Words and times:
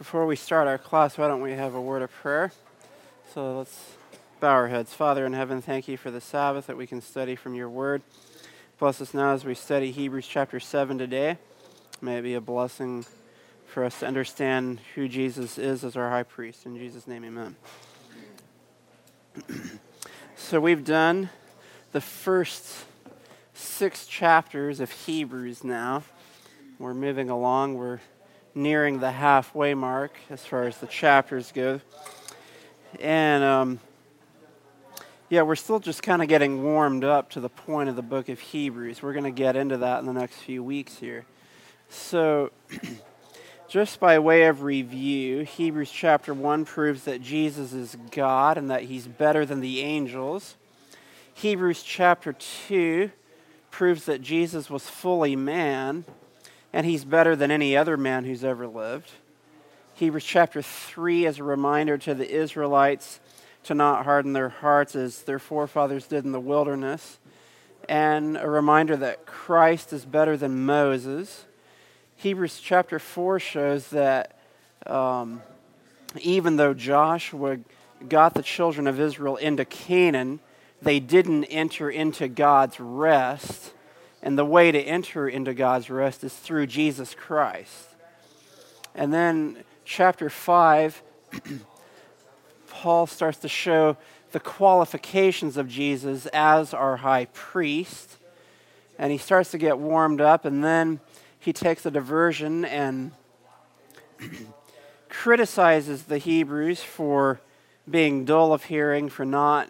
Before 0.00 0.24
we 0.24 0.34
start 0.34 0.66
our 0.66 0.78
class, 0.78 1.18
why 1.18 1.28
don't 1.28 1.42
we 1.42 1.52
have 1.52 1.74
a 1.74 1.80
word 1.80 2.00
of 2.00 2.10
prayer? 2.10 2.52
So 3.34 3.58
let's 3.58 3.96
bow 4.40 4.48
our 4.48 4.68
heads. 4.68 4.94
Father 4.94 5.26
in 5.26 5.34
heaven, 5.34 5.60
thank 5.60 5.88
you 5.88 5.98
for 5.98 6.10
the 6.10 6.22
Sabbath 6.22 6.68
that 6.68 6.78
we 6.78 6.86
can 6.86 7.02
study 7.02 7.36
from 7.36 7.54
your 7.54 7.68
word. 7.68 8.00
Bless 8.78 9.02
us 9.02 9.12
now 9.12 9.34
as 9.34 9.44
we 9.44 9.54
study 9.54 9.90
Hebrews 9.90 10.26
chapter 10.26 10.58
7 10.58 10.96
today. 10.96 11.36
May 12.00 12.16
it 12.16 12.22
be 12.22 12.32
a 12.32 12.40
blessing 12.40 13.04
for 13.66 13.84
us 13.84 14.00
to 14.00 14.06
understand 14.06 14.80
who 14.94 15.06
Jesus 15.06 15.58
is 15.58 15.84
as 15.84 15.96
our 15.96 16.08
high 16.08 16.22
priest. 16.22 16.64
In 16.64 16.78
Jesus' 16.78 17.06
name, 17.06 17.22
amen. 17.22 17.56
so 20.34 20.60
we've 20.60 20.82
done 20.82 21.28
the 21.92 22.00
first 22.00 22.86
six 23.52 24.06
chapters 24.06 24.80
of 24.80 24.90
Hebrews 24.90 25.62
now. 25.62 26.04
We're 26.78 26.94
moving 26.94 27.28
along. 27.28 27.74
We're 27.74 28.00
nearing 28.54 29.00
the 29.00 29.10
halfway 29.10 29.74
mark 29.74 30.12
as 30.28 30.44
far 30.44 30.64
as 30.64 30.78
the 30.78 30.86
chapters 30.86 31.52
go. 31.52 31.80
And 33.00 33.44
um, 33.44 33.80
yeah, 35.28 35.42
we're 35.42 35.56
still 35.56 35.78
just 35.78 36.02
kind 36.02 36.22
of 36.22 36.28
getting 36.28 36.62
warmed 36.62 37.04
up 37.04 37.30
to 37.30 37.40
the 37.40 37.48
point 37.48 37.88
of 37.88 37.96
the 37.96 38.02
book 38.02 38.28
of 38.28 38.40
Hebrews. 38.40 39.02
We're 39.02 39.12
going 39.12 39.24
to 39.24 39.30
get 39.30 39.56
into 39.56 39.76
that 39.78 40.00
in 40.00 40.06
the 40.06 40.12
next 40.12 40.36
few 40.36 40.64
weeks 40.64 40.96
here. 40.96 41.24
So, 41.88 42.50
just 43.68 44.00
by 44.00 44.18
way 44.18 44.44
of 44.44 44.62
review, 44.62 45.42
Hebrews 45.42 45.90
chapter 45.90 46.34
1 46.34 46.64
proves 46.64 47.04
that 47.04 47.22
Jesus 47.22 47.72
is 47.72 47.96
God 48.10 48.58
and 48.58 48.70
that 48.70 48.82
he's 48.82 49.06
better 49.06 49.46
than 49.46 49.60
the 49.60 49.80
angels. 49.80 50.56
Hebrews 51.34 51.82
chapter 51.82 52.32
2 52.68 53.12
proves 53.70 54.06
that 54.06 54.20
Jesus 54.20 54.68
was 54.68 54.90
fully 54.90 55.36
man 55.36 56.04
and 56.72 56.86
he's 56.86 57.04
better 57.04 57.34
than 57.34 57.50
any 57.50 57.76
other 57.76 57.96
man 57.96 58.24
who's 58.24 58.44
ever 58.44 58.66
lived. 58.66 59.10
Hebrews 59.94 60.24
chapter 60.24 60.62
3 60.62 61.26
is 61.26 61.38
a 61.38 61.44
reminder 61.44 61.98
to 61.98 62.14
the 62.14 62.30
Israelites 62.30 63.20
to 63.64 63.74
not 63.74 64.04
harden 64.04 64.32
their 64.32 64.48
hearts 64.48 64.96
as 64.96 65.22
their 65.22 65.38
forefathers 65.38 66.06
did 66.06 66.24
in 66.24 66.32
the 66.32 66.40
wilderness, 66.40 67.18
and 67.88 68.36
a 68.36 68.48
reminder 68.48 68.96
that 68.96 69.26
Christ 69.26 69.92
is 69.92 70.04
better 70.04 70.36
than 70.36 70.64
Moses. 70.64 71.44
Hebrews 72.16 72.60
chapter 72.60 72.98
4 72.98 73.40
shows 73.40 73.88
that 73.90 74.38
um, 74.86 75.42
even 76.20 76.56
though 76.56 76.72
Joshua 76.72 77.58
got 78.08 78.34
the 78.34 78.42
children 78.42 78.86
of 78.86 78.98
Israel 78.98 79.36
into 79.36 79.64
Canaan, 79.64 80.40
they 80.80 81.00
didn't 81.00 81.44
enter 81.44 81.90
into 81.90 82.28
God's 82.28 82.80
rest 82.80 83.74
and 84.22 84.36
the 84.36 84.44
way 84.44 84.70
to 84.70 84.78
enter 84.78 85.28
into 85.28 85.54
God's 85.54 85.90
rest 85.90 86.24
is 86.24 86.34
through 86.34 86.66
Jesus 86.66 87.14
Christ. 87.14 87.88
And 88.94 89.12
then, 89.12 89.64
chapter 89.84 90.28
5, 90.28 91.02
Paul 92.68 93.06
starts 93.06 93.38
to 93.38 93.48
show 93.48 93.96
the 94.32 94.40
qualifications 94.40 95.56
of 95.56 95.68
Jesus 95.68 96.26
as 96.26 96.74
our 96.74 96.98
high 96.98 97.26
priest. 97.26 98.16
And 98.98 99.10
he 99.10 99.18
starts 99.18 99.50
to 99.52 99.58
get 99.58 99.78
warmed 99.78 100.20
up, 100.20 100.44
and 100.44 100.62
then 100.62 101.00
he 101.38 101.52
takes 101.52 101.86
a 101.86 101.90
diversion 101.90 102.64
and 102.64 103.12
criticizes 105.08 106.04
the 106.04 106.18
Hebrews 106.18 106.82
for 106.82 107.40
being 107.88 108.24
dull 108.24 108.52
of 108.52 108.64
hearing, 108.64 109.08
for 109.08 109.24
not 109.24 109.68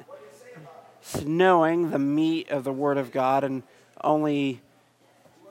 knowing 1.24 1.90
the 1.90 1.98
meat 1.98 2.50
of 2.50 2.64
the 2.64 2.72
Word 2.72 2.98
of 2.98 3.12
God, 3.12 3.44
and 3.44 3.62
only 4.02 4.60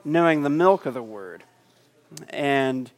knowing 0.04 0.42
the 0.42 0.50
milk 0.50 0.86
of 0.86 0.94
the 0.94 1.02
word. 1.02 1.44
And 2.28 2.90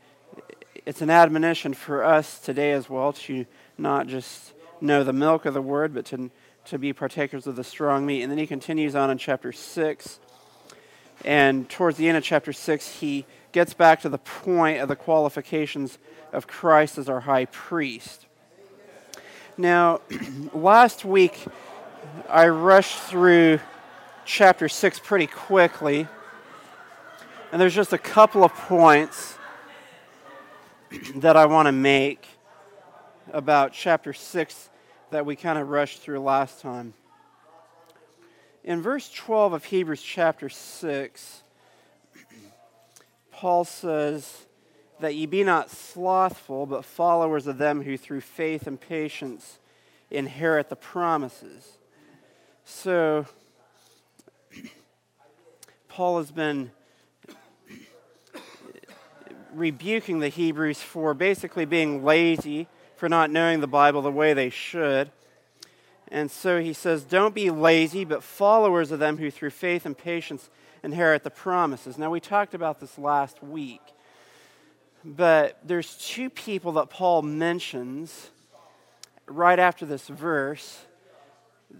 it's 0.86 1.03
an 1.03 1.11
admonition 1.11 1.75
for 1.75 2.05
us 2.05 2.39
today 2.39 2.72
as 2.72 2.89
well 2.89 3.12
to 3.12 3.47
not 3.78 4.06
just 4.06 4.53
know 4.80 5.05
the 5.05 5.12
milk 5.12 5.45
of 5.47 5.55
the 5.55 5.62
word, 5.62 5.95
but 5.95 6.06
to, 6.06 6.30
to 6.67 6.78
be 6.78 6.92
partakers 6.92 7.47
of 7.47 7.56
the 7.56 7.64
strong 7.64 8.05
meat. 8.06 8.23
And 8.23 8.30
then 8.30 8.39
he 8.39 8.47
continues 8.47 8.95
on 8.95 9.11
in 9.11 9.18
chapter 9.18 9.52
6. 9.52 10.20
And 11.24 11.68
towards 11.68 11.98
the 11.98 12.08
end 12.08 12.17
of 12.17 12.24
chapter 12.24 12.52
6, 12.52 13.01
he 13.01 13.27
gets 13.52 13.74
back 13.74 14.01
to 14.01 14.08
the 14.08 14.18
point 14.18 14.80
of 14.80 14.89
the 14.89 14.96
qualifications 14.96 15.98
of 16.33 16.46
Christ 16.46 16.98
as 16.98 17.08
our 17.08 17.20
high 17.20 17.45
priest. 17.46 18.27
Now, 19.57 20.01
last 20.52 21.05
week, 21.05 21.45
I 22.29 22.48
rushed 22.48 22.98
through 22.98 23.61
chapter 24.32 24.66
6 24.66 24.98
pretty 25.00 25.26
quickly. 25.26 26.08
And 27.52 27.60
there's 27.60 27.74
just 27.74 27.92
a 27.92 27.98
couple 27.98 28.44
of 28.44 28.54
points 28.54 29.36
that 31.16 31.36
I 31.36 31.44
want 31.44 31.66
to 31.66 31.72
make 31.72 32.26
about 33.30 33.74
chapter 33.74 34.14
6 34.14 34.70
that 35.10 35.26
we 35.26 35.36
kind 35.36 35.58
of 35.58 35.68
rushed 35.68 36.00
through 36.00 36.20
last 36.20 36.62
time. 36.62 36.94
In 38.64 38.80
verse 38.80 39.10
12 39.10 39.52
of 39.52 39.64
Hebrews 39.66 40.00
chapter 40.00 40.48
6, 40.48 41.42
Paul 43.32 43.66
says 43.66 44.46
that 44.98 45.14
ye 45.14 45.26
be 45.26 45.44
not 45.44 45.68
slothful, 45.70 46.64
but 46.64 46.86
followers 46.86 47.46
of 47.46 47.58
them 47.58 47.82
who 47.82 47.98
through 47.98 48.22
faith 48.22 48.66
and 48.66 48.80
patience 48.80 49.58
inherit 50.10 50.70
the 50.70 50.76
promises. 50.76 51.76
So, 52.64 53.26
Paul 55.92 56.17
has 56.17 56.30
been 56.30 56.70
rebuking 59.53 60.20
the 60.20 60.30
Hebrews 60.30 60.80
for 60.80 61.13
basically 61.13 61.67
being 61.67 62.03
lazy, 62.03 62.67
for 62.97 63.11
not 63.11 63.30
knowing 63.30 63.61
the 63.61 63.67
Bible 63.67 64.01
the 64.01 64.11
way 64.11 64.33
they 64.33 64.48
should. 64.48 65.11
And 66.08 66.30
so 66.30 66.63
he 66.63 66.73
says, 66.73 67.05
Don't 67.05 67.35
be 67.35 67.51
lazy, 67.51 68.07
but 68.07 68.23
followers 68.23 68.91
of 68.91 69.01
them 69.01 69.19
who 69.19 69.30
through 69.30 69.51
faith 69.51 69.85
and 69.85 69.97
patience 69.97 70.48
inherit 70.83 71.25
the 71.25 71.30
promises. 71.30 71.98
Now, 71.98 72.09
we 72.09 72.20
talked 72.20 72.55
about 72.55 72.80
this 72.80 72.97
last 72.97 73.42
week, 73.42 73.83
but 75.05 75.59
there's 75.63 75.98
two 75.98 76.30
people 76.30 76.73
that 76.73 76.89
Paul 76.89 77.20
mentions 77.20 78.30
right 79.27 79.59
after 79.59 79.85
this 79.85 80.09
verse 80.09 80.86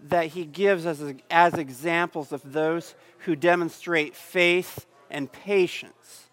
that 0.05 0.27
he 0.29 0.45
gives 0.45 0.87
as, 0.87 1.03
as 1.31 1.55
examples 1.55 2.33
of 2.33 2.53
those 2.53 2.95
who 3.19 3.37
demonstrate 3.37 4.17
faith 4.17 4.87
and 5.11 5.31
patience. 5.31 6.27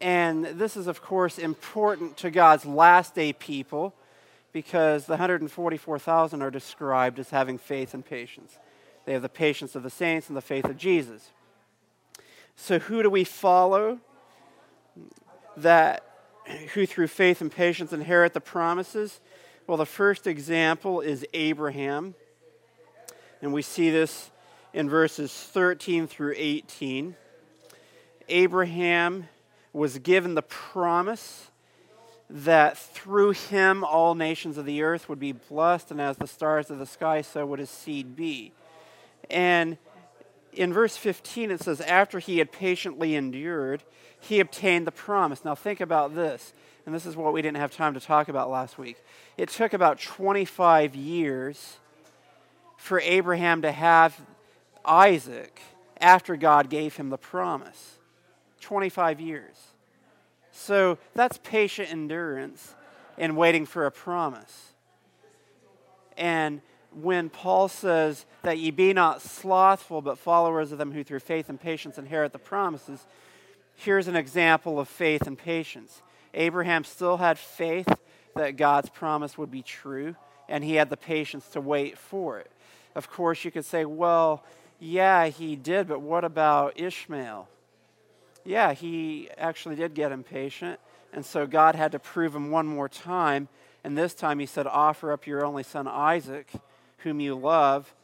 And 0.00 0.44
this 0.44 0.76
is, 0.76 0.86
of 0.86 1.02
course, 1.02 1.38
important 1.38 2.16
to 2.18 2.30
God's 2.30 2.66
last 2.66 3.14
day 3.14 3.32
people 3.32 3.94
because 4.52 5.06
the 5.06 5.12
144,000 5.12 6.42
are 6.42 6.50
described 6.50 7.18
as 7.18 7.30
having 7.30 7.58
faith 7.58 7.94
and 7.94 8.04
patience. 8.04 8.58
They 9.04 9.12
have 9.12 9.22
the 9.22 9.28
patience 9.28 9.74
of 9.74 9.82
the 9.82 9.90
saints 9.90 10.28
and 10.28 10.36
the 10.36 10.42
faith 10.42 10.64
of 10.64 10.76
Jesus. 10.76 11.30
So, 12.56 12.78
who 12.78 13.02
do 13.02 13.10
we 13.10 13.24
follow? 13.24 13.98
That 15.56 16.04
who 16.74 16.86
through 16.86 17.08
faith 17.08 17.40
and 17.40 17.50
patience 17.50 17.92
inherit 17.92 18.32
the 18.32 18.40
promises? 18.40 19.20
Well, 19.66 19.76
the 19.76 19.86
first 19.86 20.26
example 20.26 21.00
is 21.00 21.26
Abraham. 21.32 22.14
And 23.44 23.52
we 23.52 23.60
see 23.60 23.90
this 23.90 24.30
in 24.72 24.88
verses 24.88 25.30
13 25.30 26.06
through 26.06 26.32
18. 26.34 27.14
Abraham 28.30 29.28
was 29.74 29.98
given 29.98 30.34
the 30.34 30.40
promise 30.40 31.50
that 32.30 32.78
through 32.78 33.32
him 33.32 33.84
all 33.84 34.14
nations 34.14 34.56
of 34.56 34.64
the 34.64 34.82
earth 34.82 35.10
would 35.10 35.20
be 35.20 35.32
blessed, 35.32 35.90
and 35.90 36.00
as 36.00 36.16
the 36.16 36.26
stars 36.26 36.70
of 36.70 36.78
the 36.78 36.86
sky, 36.86 37.20
so 37.20 37.44
would 37.44 37.58
his 37.58 37.68
seed 37.68 38.16
be. 38.16 38.52
And 39.28 39.76
in 40.54 40.72
verse 40.72 40.96
15, 40.96 41.50
it 41.50 41.60
says, 41.60 41.82
After 41.82 42.20
he 42.20 42.38
had 42.38 42.50
patiently 42.50 43.14
endured, 43.14 43.82
he 44.18 44.40
obtained 44.40 44.86
the 44.86 44.90
promise. 44.90 45.44
Now, 45.44 45.54
think 45.54 45.82
about 45.82 46.14
this, 46.14 46.54
and 46.86 46.94
this 46.94 47.04
is 47.04 47.14
what 47.14 47.34
we 47.34 47.42
didn't 47.42 47.58
have 47.58 47.72
time 47.72 47.92
to 47.92 48.00
talk 48.00 48.30
about 48.30 48.48
last 48.48 48.78
week. 48.78 49.04
It 49.36 49.50
took 49.50 49.74
about 49.74 50.00
25 50.00 50.96
years 50.96 51.76
for 52.84 53.00
Abraham 53.00 53.62
to 53.62 53.72
have 53.72 54.14
Isaac 54.84 55.62
after 55.98 56.36
God 56.36 56.68
gave 56.68 56.94
him 56.96 57.08
the 57.08 57.16
promise 57.16 57.96
25 58.60 59.22
years. 59.22 59.56
So 60.52 60.98
that's 61.14 61.38
patient 61.38 61.90
endurance 61.90 62.74
in 63.16 63.36
waiting 63.36 63.64
for 63.64 63.86
a 63.86 63.90
promise. 63.90 64.74
And 66.18 66.60
when 66.92 67.30
Paul 67.30 67.68
says 67.68 68.26
that 68.42 68.58
ye 68.58 68.70
be 68.70 68.92
not 68.92 69.22
slothful, 69.22 70.02
but 70.02 70.18
followers 70.18 70.70
of 70.70 70.76
them 70.76 70.92
who 70.92 71.02
through 71.02 71.20
faith 71.20 71.48
and 71.48 71.58
patience 71.58 71.96
inherit 71.96 72.34
the 72.34 72.38
promises, 72.38 73.06
here's 73.76 74.08
an 74.08 74.16
example 74.16 74.78
of 74.78 74.88
faith 74.88 75.26
and 75.26 75.38
patience. 75.38 76.02
Abraham 76.34 76.84
still 76.84 77.16
had 77.16 77.38
faith 77.38 77.88
that 78.36 78.56
God's 78.56 78.90
promise 78.90 79.38
would 79.38 79.50
be 79.50 79.62
true, 79.62 80.16
and 80.50 80.62
he 80.62 80.74
had 80.74 80.90
the 80.90 80.98
patience 80.98 81.48
to 81.48 81.62
wait 81.62 81.96
for 81.96 82.38
it. 82.38 82.50
Of 82.94 83.10
course, 83.10 83.44
you 83.44 83.50
could 83.50 83.64
say, 83.64 83.84
well, 83.84 84.44
yeah, 84.78 85.26
he 85.28 85.56
did, 85.56 85.88
but 85.88 86.00
what 86.00 86.24
about 86.24 86.78
Ishmael? 86.78 87.48
Yeah, 88.44 88.72
he 88.72 89.30
actually 89.38 89.76
did 89.76 89.94
get 89.94 90.12
impatient, 90.12 90.78
And 91.12 91.24
so 91.24 91.46
God 91.46 91.74
had 91.74 91.92
to 91.92 91.98
prove 91.98 92.34
him 92.34 92.50
one 92.50 92.66
more 92.66 92.88
time. 92.88 93.48
And 93.84 93.96
this 93.96 94.14
time 94.14 94.38
he 94.38 94.46
said, 94.46 94.66
Offer 94.66 95.12
up 95.12 95.26
your 95.26 95.44
only 95.44 95.62
son 95.62 95.86
Isaac, 95.86 96.50
whom 96.98 97.20
you 97.20 97.34
love, 97.34 97.94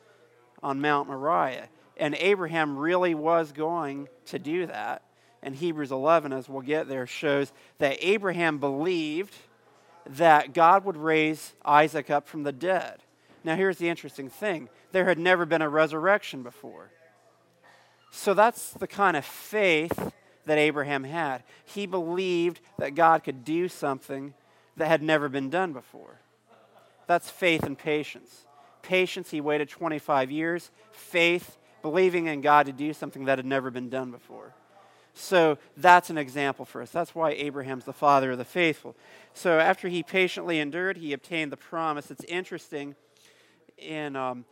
on 0.63 0.81
Mount 0.81 1.09
Moriah. 1.09 1.69
And 1.97 2.15
Abraham 2.15 2.79
really 2.79 3.15
was 3.15 3.53
going 3.53 4.09
to 4.27 4.39
do 4.39 4.67
that. 4.67 5.03
And 5.43 5.55
Hebrews 5.55 5.91
11, 5.91 6.33
as 6.33 6.49
we'll 6.49 6.63
get 6.63 6.89
there, 6.89 7.07
shows 7.07 7.53
that 7.79 7.99
Abraham 8.01 8.59
believed 8.59 9.35
that 10.07 10.55
God 10.55 10.85
would 10.85 10.97
raise 10.97 11.55
Isaac 11.65 12.11
up 12.11 12.29
from 12.29 12.43
the 12.43 12.53
dead. 12.53 13.03
Now, 13.43 13.57
here's 13.57 13.79
the 13.79 13.89
interesting 13.89 14.29
thing 14.29 14.69
there 14.93 15.07
had 15.07 15.19
never 15.19 15.47
been 15.47 15.63
a 15.63 15.69
resurrection 15.69 16.43
before. 16.43 16.91
So 18.11 18.35
that's 18.35 18.73
the 18.73 18.87
kind 18.87 19.17
of 19.17 19.25
faith 19.25 20.13
that 20.47 20.59
Abraham 20.59 21.05
had. 21.05 21.45
He 21.65 21.87
believed 21.87 22.61
that 22.79 22.95
God 22.95 23.23
could 23.23 23.45
do 23.45 23.69
something 23.69 24.35
that 24.77 24.89
had 24.89 25.03
never 25.03 25.29
been 25.29 25.49
done 25.49 25.73
before. 25.73 26.21
That's 27.07 27.31
faith 27.31 27.63
and 27.63 27.79
patience. 27.79 28.47
Patience, 28.83 29.31
he 29.31 29.41
waited 29.41 29.69
25 29.69 30.31
years. 30.31 30.71
Faith, 30.91 31.57
believing 31.83 32.27
in 32.27 32.41
God 32.41 32.67
to 32.67 32.73
do 32.73 32.93
something 32.93 33.27
that 33.27 33.39
had 33.39 33.47
never 33.47 33.71
been 33.71 33.91
done 33.91 34.11
before. 34.11 34.55
So 35.13 35.59
that's 35.77 36.11
an 36.11 36.19
example 36.19 36.65
for 36.65 36.83
us. 36.83 36.91
That's 36.91 37.15
why 37.15 37.31
Abraham's 37.33 37.85
the 37.85 37.93
father 37.93 38.33
of 38.33 38.39
the 38.39 38.45
faithful. 38.45 38.97
So 39.35 39.59
after 39.59 39.89
he 39.89 40.03
patiently 40.03 40.61
endured, 40.61 40.99
he 40.99 41.13
obtained 41.13 41.53
the 41.53 41.57
promise. 41.57 42.11
It's 42.11 42.25
interesting 42.25 42.95
in 43.81 44.17
um, 44.17 44.45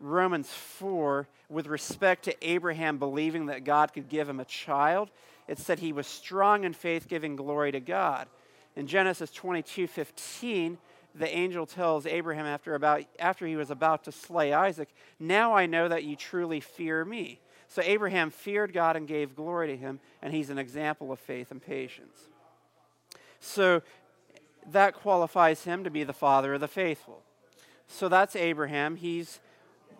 Romans 0.00 0.48
4, 0.48 1.26
with 1.48 1.66
respect 1.66 2.24
to 2.24 2.48
Abraham 2.48 2.98
believing 2.98 3.46
that 3.46 3.64
God 3.64 3.92
could 3.92 4.08
give 4.08 4.28
him 4.28 4.40
a 4.40 4.44
child, 4.44 5.10
it 5.46 5.58
said 5.58 5.78
he 5.78 5.92
was 5.92 6.06
strong 6.06 6.64
in 6.64 6.72
faith, 6.72 7.08
giving 7.08 7.36
glory 7.36 7.72
to 7.72 7.80
God. 7.80 8.28
In 8.76 8.86
Genesis 8.86 9.30
22 9.30 9.86
15, 9.86 10.78
the 11.14 11.28
angel 11.34 11.66
tells 11.66 12.06
Abraham 12.06 12.46
after, 12.46 12.74
about, 12.74 13.04
after 13.18 13.46
he 13.46 13.56
was 13.56 13.70
about 13.70 14.04
to 14.04 14.12
slay 14.12 14.52
Isaac, 14.52 14.88
Now 15.18 15.54
I 15.54 15.66
know 15.66 15.88
that 15.88 16.04
you 16.04 16.16
truly 16.16 16.60
fear 16.60 17.04
me. 17.04 17.40
So 17.66 17.82
Abraham 17.82 18.30
feared 18.30 18.72
God 18.72 18.96
and 18.96 19.06
gave 19.06 19.34
glory 19.34 19.68
to 19.68 19.76
him, 19.76 20.00
and 20.22 20.32
he's 20.32 20.50
an 20.50 20.58
example 20.58 21.12
of 21.12 21.18
faith 21.18 21.50
and 21.50 21.60
patience. 21.60 22.28
So 23.40 23.82
that 24.70 24.94
qualifies 24.94 25.64
him 25.64 25.84
to 25.84 25.90
be 25.90 26.04
the 26.04 26.12
father 26.12 26.54
of 26.54 26.60
the 26.60 26.68
faithful. 26.68 27.22
So 27.88 28.08
that's 28.08 28.36
Abraham. 28.36 28.96
He's 28.96 29.40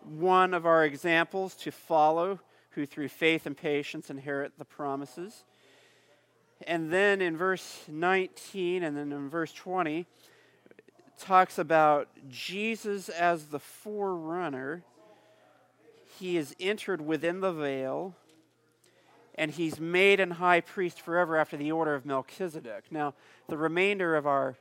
one 0.05 0.55
of 0.55 0.67
our 0.67 0.85
examples 0.85 1.55
to 1.57 1.73
follow 1.73 2.39
who 2.71 2.87
through 2.87 3.09
faith 3.09 3.47
and 3.47 3.57
patience 3.57 4.11
inherit 4.11 4.53
the 4.59 4.65
promises. 4.65 5.45
And 6.67 6.93
then 6.93 7.21
in 7.21 7.37
verse 7.37 7.85
19 7.89 8.83
and 8.83 8.97
then 8.97 9.11
in 9.11 9.29
verse 9.29 9.53
20, 9.53 10.07
talks 11.19 11.59
about 11.59 12.09
Jesus 12.29 13.09
as 13.09 13.47
the 13.47 13.59
forerunner. 13.59 14.83
He 16.19 16.37
is 16.37 16.55
entered 16.61 17.01
within 17.01 17.41
the 17.41 17.53
veil, 17.53 18.15
and 19.35 19.51
he's 19.51 19.81
made 19.81 20.21
an 20.21 20.33
high 20.33 20.61
priest 20.61 21.01
forever 21.01 21.37
after 21.37 21.57
the 21.57 21.73
order 21.73 21.95
of 21.95 22.07
Melchizedek. 22.07 22.85
Now, 22.91 23.15
the 23.49 23.57
remainder 23.57 24.17
of 24.17 24.27
our 24.27 24.57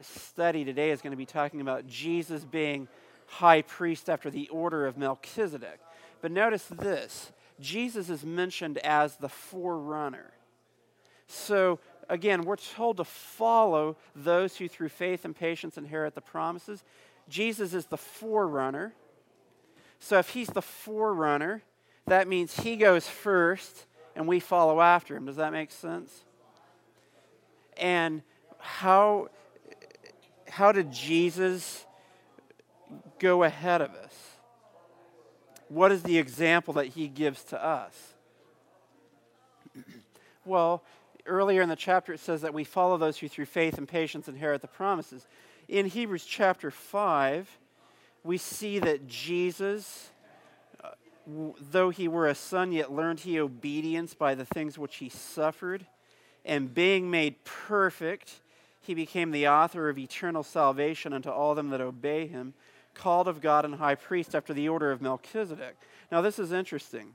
study 0.00 0.64
today 0.64 0.90
is 0.90 1.00
going 1.00 1.10
to 1.12 1.16
be 1.16 1.26
talking 1.26 1.60
about 1.60 1.86
Jesus 1.86 2.44
being 2.44 2.88
high 3.26 3.62
priest 3.62 4.08
after 4.08 4.30
the 4.30 4.48
order 4.48 4.86
of 4.86 4.96
Melchizedek. 4.96 5.80
But 6.20 6.32
notice 6.32 6.64
this 6.64 7.32
Jesus 7.60 8.08
is 8.08 8.24
mentioned 8.24 8.78
as 8.78 9.16
the 9.16 9.28
forerunner. 9.28 10.32
So, 11.26 11.78
again, 12.08 12.42
we're 12.42 12.56
told 12.56 12.96
to 12.96 13.04
follow 13.04 13.96
those 14.16 14.56
who 14.56 14.68
through 14.68 14.88
faith 14.88 15.24
and 15.24 15.36
patience 15.36 15.76
inherit 15.76 16.14
the 16.14 16.20
promises. 16.20 16.82
Jesus 17.28 17.74
is 17.74 17.86
the 17.86 17.98
forerunner. 17.98 18.94
So, 19.98 20.18
if 20.18 20.30
he's 20.30 20.48
the 20.48 20.62
forerunner, 20.62 21.62
that 22.06 22.28
means 22.28 22.60
he 22.60 22.76
goes 22.76 23.08
first 23.08 23.84
and 24.16 24.26
we 24.26 24.40
follow 24.40 24.80
after 24.80 25.14
him. 25.14 25.26
Does 25.26 25.36
that 25.36 25.52
make 25.52 25.70
sense? 25.70 26.24
And 27.76 28.22
how, 28.58 29.28
how 30.50 30.72
did 30.72 30.92
Jesus 30.92 31.84
go 33.18 33.42
ahead 33.44 33.80
of 33.80 33.90
us? 33.90 34.14
What 35.68 35.92
is 35.92 36.02
the 36.02 36.18
example 36.18 36.74
that 36.74 36.86
he 36.86 37.08
gives 37.08 37.42
to 37.44 37.62
us? 37.62 38.14
well, 40.44 40.82
earlier 41.26 41.60
in 41.62 41.68
the 41.68 41.76
chapter 41.76 42.12
it 42.12 42.20
says 42.20 42.40
that 42.40 42.54
we 42.54 42.64
follow 42.64 42.96
those 42.96 43.18
who 43.18 43.28
through 43.28 43.44
faith 43.46 43.76
and 43.78 43.86
patience 43.86 44.28
inherit 44.28 44.62
the 44.62 44.68
promises. 44.68 45.26
In 45.68 45.86
Hebrews 45.86 46.24
chapter 46.24 46.70
5, 46.70 47.58
we 48.24 48.38
see 48.38 48.78
that 48.78 49.06
Jesus, 49.06 50.10
uh, 50.82 50.90
though 51.70 51.90
he 51.90 52.08
were 52.08 52.26
a 52.26 52.34
son, 52.34 52.72
yet 52.72 52.90
learned 52.90 53.20
he 53.20 53.38
obedience 53.38 54.14
by 54.14 54.34
the 54.34 54.46
things 54.46 54.78
which 54.78 54.96
he 54.96 55.08
suffered. 55.08 55.86
And 56.44 56.72
being 56.72 57.10
made 57.10 57.44
perfect, 57.44 58.40
he 58.88 58.94
became 58.94 59.32
the 59.32 59.46
author 59.46 59.90
of 59.90 59.98
eternal 59.98 60.42
salvation 60.42 61.12
unto 61.12 61.28
all 61.28 61.54
them 61.54 61.68
that 61.68 61.80
obey 61.82 62.26
him 62.26 62.54
called 62.94 63.28
of 63.28 63.42
God 63.42 63.66
and 63.66 63.74
high 63.74 63.94
priest 63.94 64.34
after 64.34 64.54
the 64.54 64.66
order 64.70 64.90
of 64.90 65.02
Melchizedek. 65.02 65.76
Now, 66.10 66.22
this 66.22 66.38
is 66.38 66.52
interesting. 66.52 67.12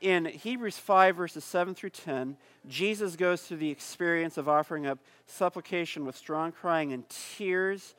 In 0.00 0.24
Hebrews 0.24 0.78
5, 0.78 1.14
verses 1.14 1.44
7 1.44 1.74
through 1.74 1.90
10, 1.90 2.38
Jesus 2.66 3.16
goes 3.16 3.42
through 3.42 3.58
the 3.58 3.70
experience 3.70 4.38
of 4.38 4.48
offering 4.48 4.86
up 4.86 4.98
supplication 5.26 6.06
with 6.06 6.16
strong 6.16 6.52
crying 6.52 6.94
and 6.94 7.04
tears 7.10 7.94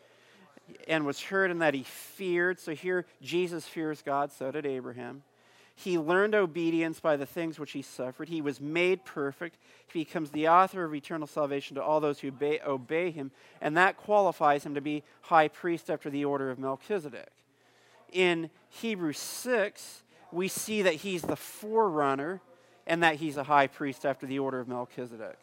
and 0.88 1.06
was 1.06 1.22
heard 1.22 1.52
in 1.52 1.60
that 1.60 1.76
he 1.76 1.84
feared. 1.84 2.60
So 2.60 2.74
here, 2.74 3.06
Jesus 3.22 3.68
fears 3.68 4.02
God, 4.02 4.32
so 4.32 4.50
did 4.50 4.66
Abraham. 4.66 5.22
He 5.76 5.98
learned 5.98 6.36
obedience 6.36 7.00
by 7.00 7.18
the 7.18 7.26
things 7.26 7.60
which 7.60 7.72
he 7.72 7.82
suffered. 7.82 8.30
He 8.30 8.42
was 8.42 8.62
made 8.62 9.06
perfect. 9.06 9.58
He 9.92 10.04
becomes 10.04 10.30
the 10.30 10.48
author 10.48 10.84
of 10.84 10.94
eternal 10.94 11.28
salvation 11.28 11.76
to 11.76 11.84
all 11.84 12.00
those 12.00 12.20
who 12.20 12.28
obey, 12.28 12.60
obey, 12.66 13.12
him, 13.12 13.32
and 13.60 13.76
that 13.76 13.98
qualifies 13.98 14.66
him 14.66 14.76
to 14.76 14.82
be 14.82 15.04
high 15.22 15.48
priest 15.48 15.90
after 15.90 16.10
the 16.10 16.26
order 16.26 16.52
of 16.52 16.60
Melchizedek. 16.60 17.32
In 18.12 18.52
Hebrews 18.70 19.18
6, 19.18 20.04
we 20.32 20.48
see 20.48 20.84
that 20.84 20.96
he's 20.96 21.24
the 21.24 21.36
forerunner 21.36 22.42
and 22.86 23.02
that 23.02 23.16
he's 23.16 23.38
a 23.38 23.44
high 23.44 23.68
priest 23.68 24.06
after 24.06 24.28
the 24.28 24.40
order 24.40 24.60
of 24.60 24.68
Melchizedek. 24.68 25.38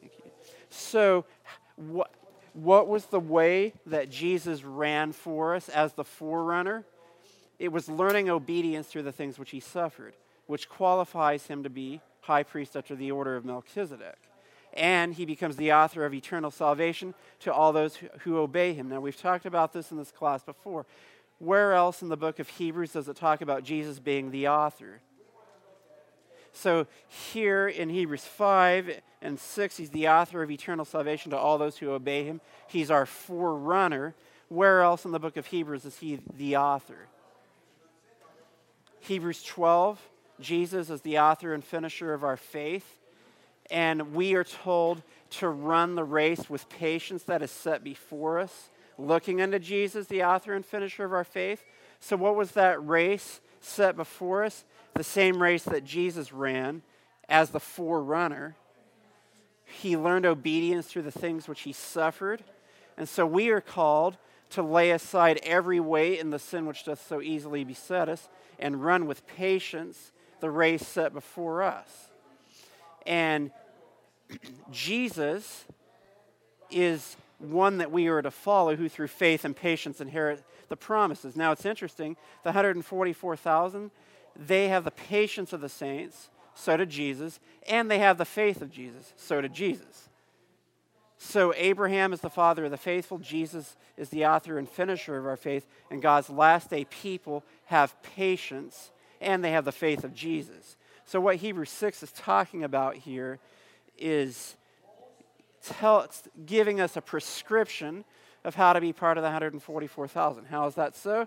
Thank 0.00 0.12
you. 0.24 0.30
So, 0.70 1.26
what, 1.76 2.10
what 2.54 2.88
was 2.88 3.06
the 3.06 3.20
way 3.20 3.74
that 3.86 4.10
Jesus 4.10 4.64
ran 4.64 5.12
for 5.12 5.54
us 5.54 5.68
as 5.68 5.92
the 5.92 6.04
forerunner? 6.04 6.84
It 7.58 7.72
was 7.72 7.88
learning 7.88 8.28
obedience 8.28 8.86
through 8.86 9.02
the 9.04 9.12
things 9.12 9.38
which 9.38 9.50
he 9.50 9.60
suffered, 9.60 10.14
which 10.46 10.68
qualifies 10.68 11.46
him 11.46 11.62
to 11.62 11.70
be 11.70 12.00
high 12.20 12.42
priest 12.42 12.76
after 12.76 12.94
the 12.94 13.10
order 13.10 13.36
of 13.36 13.44
Melchizedek. 13.44 14.18
And 14.72 15.14
he 15.14 15.24
becomes 15.24 15.56
the 15.56 15.72
author 15.72 16.04
of 16.04 16.12
eternal 16.12 16.50
salvation 16.50 17.14
to 17.40 17.52
all 17.52 17.72
those 17.72 17.98
who 18.20 18.38
obey 18.38 18.74
him. 18.74 18.88
Now, 18.88 19.00
we've 19.00 19.16
talked 19.16 19.46
about 19.46 19.72
this 19.72 19.92
in 19.92 19.98
this 19.98 20.10
class 20.10 20.42
before. 20.42 20.84
Where 21.38 21.74
else 21.74 22.02
in 22.02 22.08
the 22.08 22.16
book 22.16 22.38
of 22.38 22.48
Hebrews 22.48 22.92
does 22.92 23.08
it 23.08 23.16
talk 23.16 23.40
about 23.40 23.62
Jesus 23.62 23.98
being 24.00 24.30
the 24.30 24.48
author? 24.48 25.00
So, 26.52 26.86
here 27.08 27.68
in 27.68 27.88
Hebrews 27.88 28.24
5 28.24 29.00
and 29.22 29.38
6, 29.38 29.76
he's 29.76 29.90
the 29.90 30.08
author 30.08 30.42
of 30.42 30.50
eternal 30.50 30.84
salvation 30.84 31.30
to 31.30 31.36
all 31.36 31.58
those 31.58 31.78
who 31.78 31.90
obey 31.90 32.24
him. 32.24 32.40
He's 32.68 32.90
our 32.90 33.06
forerunner. 33.06 34.14
Where 34.48 34.82
else 34.82 35.04
in 35.04 35.10
the 35.10 35.18
book 35.18 35.36
of 35.36 35.46
Hebrews 35.46 35.84
is 35.84 35.98
he 35.98 36.20
the 36.36 36.56
author? 36.56 37.08
Hebrews 39.04 39.42
12, 39.42 40.00
Jesus 40.40 40.88
is 40.88 41.02
the 41.02 41.18
author 41.18 41.52
and 41.52 41.62
finisher 41.62 42.14
of 42.14 42.24
our 42.24 42.38
faith. 42.38 42.98
And 43.70 44.14
we 44.14 44.34
are 44.34 44.44
told 44.44 45.02
to 45.30 45.48
run 45.48 45.94
the 45.94 46.04
race 46.04 46.48
with 46.48 46.70
patience 46.70 47.22
that 47.24 47.42
is 47.42 47.50
set 47.50 47.84
before 47.84 48.38
us, 48.38 48.70
looking 48.96 49.42
unto 49.42 49.58
Jesus, 49.58 50.06
the 50.06 50.24
author 50.24 50.54
and 50.54 50.64
finisher 50.64 51.04
of 51.04 51.12
our 51.12 51.24
faith. 51.24 51.64
So, 52.00 52.16
what 52.16 52.34
was 52.34 52.52
that 52.52 52.86
race 52.86 53.42
set 53.60 53.94
before 53.94 54.42
us? 54.42 54.64
The 54.94 55.04
same 55.04 55.42
race 55.42 55.64
that 55.64 55.84
Jesus 55.84 56.32
ran 56.32 56.80
as 57.28 57.50
the 57.50 57.60
forerunner. 57.60 58.56
He 59.66 59.98
learned 59.98 60.24
obedience 60.24 60.86
through 60.86 61.02
the 61.02 61.10
things 61.10 61.46
which 61.46 61.62
he 61.62 61.74
suffered. 61.74 62.42
And 62.96 63.06
so, 63.06 63.26
we 63.26 63.50
are 63.50 63.60
called 63.60 64.16
to 64.50 64.62
lay 64.62 64.92
aside 64.92 65.40
every 65.42 65.80
weight 65.80 66.20
and 66.20 66.32
the 66.32 66.38
sin 66.38 66.64
which 66.64 66.84
doth 66.84 67.06
so 67.06 67.20
easily 67.20 67.64
beset 67.64 68.08
us 68.08 68.28
and 68.58 68.84
run 68.84 69.06
with 69.06 69.26
patience 69.26 70.12
the 70.40 70.50
race 70.50 70.86
set 70.86 71.12
before 71.12 71.62
us. 71.62 72.10
And 73.06 73.50
Jesus 74.70 75.64
is 76.70 77.16
one 77.38 77.78
that 77.78 77.90
we 77.90 78.08
are 78.08 78.22
to 78.22 78.30
follow 78.30 78.76
who 78.76 78.88
through 78.88 79.08
faith 79.08 79.44
and 79.44 79.54
patience 79.54 80.00
inherit 80.00 80.42
the 80.68 80.76
promises. 80.76 81.36
Now 81.36 81.52
it's 81.52 81.66
interesting, 81.66 82.16
the 82.42 82.48
144,000, 82.48 83.90
they 84.36 84.68
have 84.68 84.84
the 84.84 84.90
patience 84.90 85.52
of 85.52 85.60
the 85.60 85.68
saints, 85.68 86.30
so 86.54 86.76
did 86.76 86.90
Jesus, 86.90 87.40
and 87.68 87.90
they 87.90 87.98
have 87.98 88.18
the 88.18 88.24
faith 88.24 88.62
of 88.62 88.70
Jesus, 88.70 89.12
so 89.16 89.40
did 89.40 89.52
Jesus. 89.52 90.08
So, 91.26 91.54
Abraham 91.56 92.12
is 92.12 92.20
the 92.20 92.28
father 92.28 92.66
of 92.66 92.70
the 92.70 92.76
faithful, 92.76 93.18
Jesus 93.18 93.76
is 93.96 94.10
the 94.10 94.26
author 94.26 94.58
and 94.58 94.68
finisher 94.68 95.16
of 95.16 95.26
our 95.26 95.38
faith, 95.38 95.66
and 95.90 96.02
God's 96.02 96.28
last 96.28 96.68
day 96.68 96.84
people 96.84 97.42
have 97.64 98.00
patience 98.02 98.90
and 99.22 99.42
they 99.42 99.50
have 99.52 99.64
the 99.64 99.72
faith 99.72 100.04
of 100.04 100.14
Jesus. 100.14 100.76
So, 101.06 101.20
what 101.20 101.36
Hebrews 101.36 101.70
6 101.70 102.02
is 102.02 102.12
talking 102.12 102.62
about 102.62 102.96
here 102.96 103.38
is 103.98 104.54
tell, 105.66 106.06
giving 106.44 106.78
us 106.78 106.94
a 106.94 107.00
prescription 107.00 108.04
of 108.44 108.54
how 108.54 108.74
to 108.74 108.80
be 108.80 108.92
part 108.92 109.16
of 109.16 109.22
the 109.22 109.28
144,000. 109.28 110.44
How 110.44 110.66
is 110.66 110.74
that 110.74 110.94
so? 110.94 111.26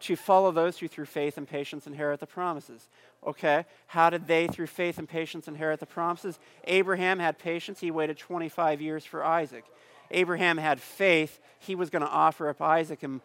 To 0.00 0.16
follow 0.16 0.50
those 0.50 0.78
who, 0.78 0.88
through 0.88 1.06
faith 1.06 1.36
and 1.36 1.46
patience, 1.46 1.86
inherit 1.86 2.20
the 2.20 2.26
promises. 2.26 2.88
Okay, 3.26 3.64
how 3.88 4.08
did 4.08 4.28
they, 4.28 4.46
through 4.46 4.68
faith 4.68 4.98
and 4.98 5.08
patience, 5.08 5.48
inherit 5.48 5.80
the 5.80 5.86
promises? 5.86 6.38
Abraham 6.64 7.18
had 7.18 7.38
patience. 7.38 7.80
He 7.80 7.90
waited 7.90 8.18
25 8.18 8.80
years 8.80 9.04
for 9.04 9.24
Isaac. 9.24 9.64
Abraham 10.12 10.58
had 10.58 10.80
faith. 10.80 11.40
He 11.58 11.74
was 11.74 11.90
going 11.90 12.02
to 12.02 12.08
offer 12.08 12.48
up 12.48 12.62
Isaac 12.62 13.02
and 13.02 13.20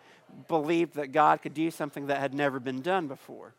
believed 0.48 0.96
that 0.96 1.12
God 1.12 1.44
could 1.44 1.54
do 1.54 1.70
something 1.70 2.08
that 2.08 2.20
had 2.20 2.34
never 2.34 2.60
been 2.60 2.82
done 2.82 3.08
before. 3.08 3.54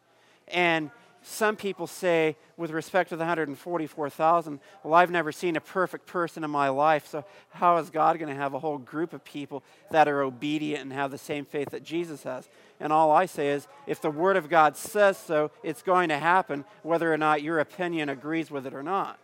And 0.49 0.91
some 1.23 1.55
people 1.55 1.87
say, 1.87 2.37
with 2.57 2.73
respect 2.73 3.11
to 3.11 3.17
the 3.17 3.21
144,000, 3.21 4.61
well, 4.83 4.95
I've 4.95 5.11
never 5.11 5.31
seen 5.31 5.57
a 5.57 5.61
perfect 5.61 6.07
person 6.07 6.43
in 6.43 6.51
my 6.51 6.69
life, 6.69 7.07
so 7.07 7.25
how 7.51 7.77
is 7.77 7.91
God 7.91 8.19
going 8.19 8.29
to 8.29 8.41
have 8.41 8.55
a 8.55 8.59
whole 8.59 8.79
group 8.79 9.13
of 9.13 9.25
people 9.25 9.63
that 9.91 10.09
are 10.09 10.23
obedient 10.23 10.83
and 10.83 10.93
have 10.93 11.13
the 11.13 11.19
same 11.19 11.45
faith 11.45 11.71
that 11.71 11.85
Jesus 11.85 12.25
has? 12.25 12.49
And 12.81 12.93
all 12.93 13.13
I 13.13 13.27
say 13.27 13.51
is, 13.51 13.69
if 13.87 14.01
the 14.01 14.11
Word 14.11 14.37
of 14.37 14.49
God 14.49 14.77
says 14.77 15.17
so, 15.17 15.53
it's 15.63 15.83
going 15.83 16.09
to 16.09 16.19
happen, 16.19 16.65
whether 16.83 17.13
or 17.13 17.19
not 17.19 17.43
your 17.43 17.61
opinion 17.61 18.09
agrees 18.09 18.51
with 18.51 18.67
it 18.67 18.75
or 18.75 18.83
not. 18.83 19.19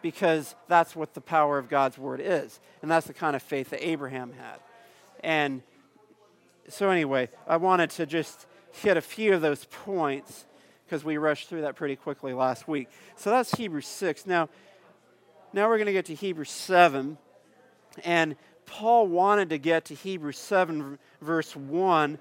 Because 0.00 0.54
that's 0.68 0.94
what 0.94 1.14
the 1.14 1.20
power 1.20 1.58
of 1.58 1.68
God's 1.68 1.98
Word 1.98 2.20
is. 2.22 2.60
And 2.82 2.90
that's 2.90 3.06
the 3.06 3.14
kind 3.14 3.34
of 3.34 3.42
faith 3.42 3.70
that 3.70 3.86
Abraham 3.86 4.32
had. 4.32 4.58
And 5.20 5.62
so, 6.68 6.90
anyway, 6.90 7.28
I 7.46 7.56
wanted 7.56 7.90
to 7.90 8.06
just 8.06 8.46
hit 8.70 8.96
a 8.96 9.00
few 9.00 9.34
of 9.34 9.40
those 9.42 9.64
points 9.66 10.46
because 10.92 11.06
we 11.06 11.16
rushed 11.16 11.48
through 11.48 11.62
that 11.62 11.74
pretty 11.74 11.96
quickly 11.96 12.34
last 12.34 12.68
week. 12.68 12.86
So 13.16 13.30
that's 13.30 13.50
Hebrews 13.54 13.86
6. 13.86 14.26
Now, 14.26 14.50
now 15.54 15.66
we're 15.66 15.78
going 15.78 15.86
to 15.86 15.92
get 15.94 16.04
to 16.04 16.14
Hebrews 16.14 16.50
7. 16.50 17.16
And 18.04 18.36
Paul 18.66 19.06
wanted 19.06 19.48
to 19.48 19.58
get 19.58 19.86
to 19.86 19.94
Hebrews 19.94 20.36
7, 20.36 20.98
verse 21.22 21.56
1, 21.56 22.18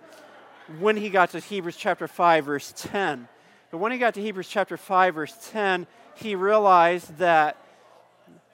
when 0.79 0.95
he 0.95 1.09
got 1.09 1.31
to 1.31 1.39
Hebrews 1.39 1.75
chapter 1.75 2.07
5, 2.07 2.45
verse 2.45 2.73
10. 2.77 3.27
But 3.71 3.79
when 3.79 3.91
he 3.91 3.97
got 3.97 4.13
to 4.13 4.21
Hebrews 4.21 4.47
chapter 4.47 4.77
5, 4.77 5.15
verse 5.15 5.35
10, 5.51 5.85
he 6.15 6.35
realized 6.35 7.17
that 7.17 7.57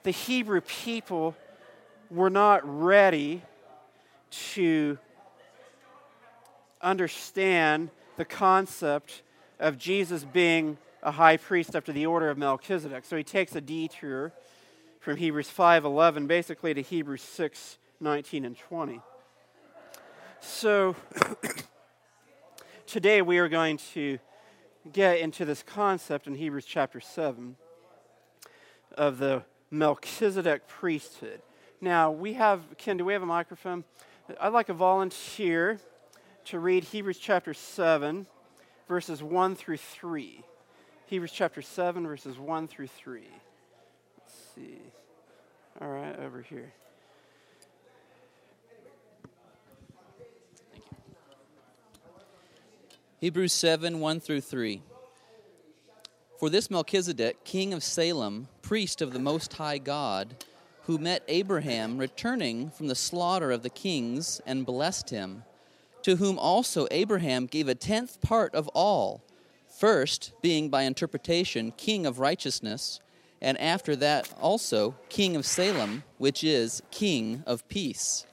the 0.02 0.10
Hebrew 0.10 0.62
people 0.62 1.36
were 2.10 2.28
not 2.28 2.62
ready 2.64 3.42
to 4.30 4.98
understand 6.82 7.90
the 8.16 8.24
concept 8.24 9.22
of 9.58 9.78
Jesus 9.78 10.24
being 10.24 10.78
a 11.02 11.12
high 11.12 11.36
priest 11.36 11.74
after 11.74 11.92
the 11.92 12.06
order 12.06 12.30
of 12.30 12.38
Melchizedek. 12.38 13.04
So 13.04 13.16
he 13.16 13.24
takes 13.24 13.54
a 13.54 13.60
detour 13.60 14.32
from 15.00 15.16
Hebrews 15.16 15.50
5:11 15.50 16.26
basically 16.26 16.74
to 16.74 16.82
Hebrews 16.82 17.22
6:19 17.22 18.44
and 18.44 18.58
20. 18.58 19.00
So 20.40 20.96
today 22.86 23.22
we 23.22 23.38
are 23.38 23.48
going 23.48 23.78
to 23.94 24.18
get 24.92 25.18
into 25.18 25.44
this 25.44 25.62
concept 25.62 26.26
in 26.26 26.34
Hebrews 26.34 26.64
chapter 26.64 27.00
7 27.00 27.56
of 28.96 29.18
the 29.18 29.44
Melchizedek 29.70 30.66
priesthood. 30.66 31.42
Now, 31.80 32.10
we 32.10 32.34
have, 32.34 32.62
Ken, 32.78 32.96
do 32.96 33.04
we 33.04 33.12
have 33.12 33.22
a 33.22 33.26
microphone? 33.26 33.84
I'd 34.40 34.52
like 34.52 34.68
a 34.68 34.74
volunteer 34.74 35.78
to 36.46 36.58
read 36.58 36.84
Hebrews 36.84 37.18
chapter 37.18 37.54
7 37.54 38.26
verses 38.88 39.22
1 39.22 39.54
through 39.54 39.76
3. 39.76 40.42
Hebrews 41.06 41.32
chapter 41.32 41.62
7, 41.62 42.06
verses 42.06 42.38
1 42.38 42.68
through 42.68 42.88
3. 42.88 43.22
Let's 44.18 44.34
see. 44.54 44.78
All 45.80 45.88
right, 45.88 46.18
over 46.18 46.42
here. 46.42 46.72
Thank 50.72 50.84
you. 50.84 51.06
Hebrews 53.20 53.52
7, 53.52 54.00
1 54.00 54.20
through 54.20 54.40
3. 54.40 54.82
For 56.38 56.48
this 56.50 56.70
Melchizedek, 56.70 57.44
king 57.44 57.72
of 57.72 57.82
Salem, 57.82 58.48
priest 58.62 59.02
of 59.02 59.12
the 59.12 59.18
Most 59.18 59.52
High 59.54 59.78
God, 59.78 60.44
who 60.82 60.96
met 60.98 61.22
Abraham 61.28 61.98
returning 61.98 62.70
from 62.70 62.86
the 62.86 62.94
slaughter 62.94 63.50
of 63.50 63.62
the 63.62 63.70
kings 63.70 64.40
and 64.46 64.64
blessed 64.64 65.10
him 65.10 65.42
to 66.08 66.16
whom 66.16 66.38
also 66.38 66.88
Abraham 66.90 67.44
gave 67.44 67.68
a 67.68 67.74
tenth 67.74 68.18
part 68.22 68.54
of 68.54 68.66
all, 68.68 69.22
first 69.78 70.32
being 70.40 70.70
by 70.70 70.84
interpretation 70.84 71.70
king 71.76 72.06
of 72.06 72.18
righteousness, 72.18 72.98
and 73.42 73.60
after 73.60 73.94
that 73.94 74.32
also 74.40 74.94
king 75.10 75.36
of 75.36 75.44
Salem, 75.44 76.02
which 76.16 76.42
is 76.42 76.80
king 76.90 77.42
of 77.46 77.68
peace. 77.68 78.24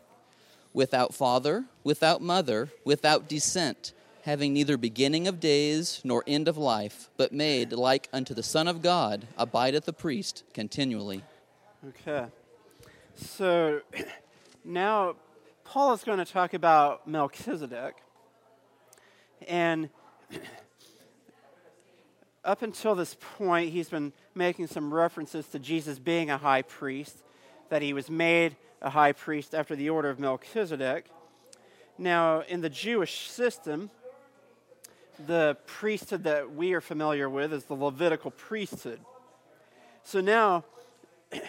Without 0.74 1.14
father, 1.14 1.66
without 1.84 2.22
mother, 2.22 2.70
without 2.86 3.28
descent, 3.28 3.92
having 4.24 4.54
neither 4.54 4.78
beginning 4.78 5.28
of 5.28 5.42
days 5.42 6.00
nor 6.06 6.24
end 6.26 6.48
of 6.48 6.58
life, 6.58 7.10
but 7.18 7.34
made 7.34 7.74
like 7.74 8.08
unto 8.14 8.34
the 8.34 8.42
Son 8.42 8.70
of 8.70 8.82
God, 8.82 9.28
abideth 9.38 9.84
the 9.84 9.92
priest 9.92 10.46
continually. 10.54 11.24
Okay. 11.90 12.28
So 13.18 13.82
now 14.64 15.16
Paul 15.66 15.94
is 15.94 16.04
going 16.04 16.20
to 16.20 16.26
talk 16.26 16.54
about 16.54 17.08
Melchizedek. 17.08 17.96
And 19.48 19.90
up 22.46 22.62
until 22.62 22.94
this 22.94 23.18
point, 23.38 23.72
he's 23.72 23.90
been 23.90 24.14
making 24.36 24.68
some 24.68 24.94
references 24.94 25.48
to 25.48 25.60
Jesus 25.60 25.98
being 25.98 26.30
a 26.30 26.38
high 26.38 26.62
priest, 26.62 27.24
that 27.70 27.82
he 27.82 27.94
was 27.94 28.10
made 28.12 28.56
a 28.82 28.92
high 28.92 29.12
priest 29.12 29.56
after 29.56 29.76
the 29.76 29.90
order 29.90 30.10
of 30.10 30.20
Melchizedek. 30.20 31.08
Now, 31.98 32.42
in 32.42 32.62
the 32.62 32.70
Jewish 32.70 33.28
system, 33.28 33.90
the 35.26 35.58
priesthood 35.66 36.26
that 36.26 36.54
we 36.54 36.74
are 36.74 36.82
familiar 36.82 37.28
with 37.28 37.52
is 37.52 37.66
the 37.66 37.74
Levitical 37.74 38.30
priesthood. 38.30 39.00
So 40.04 40.22
now, 40.22 40.64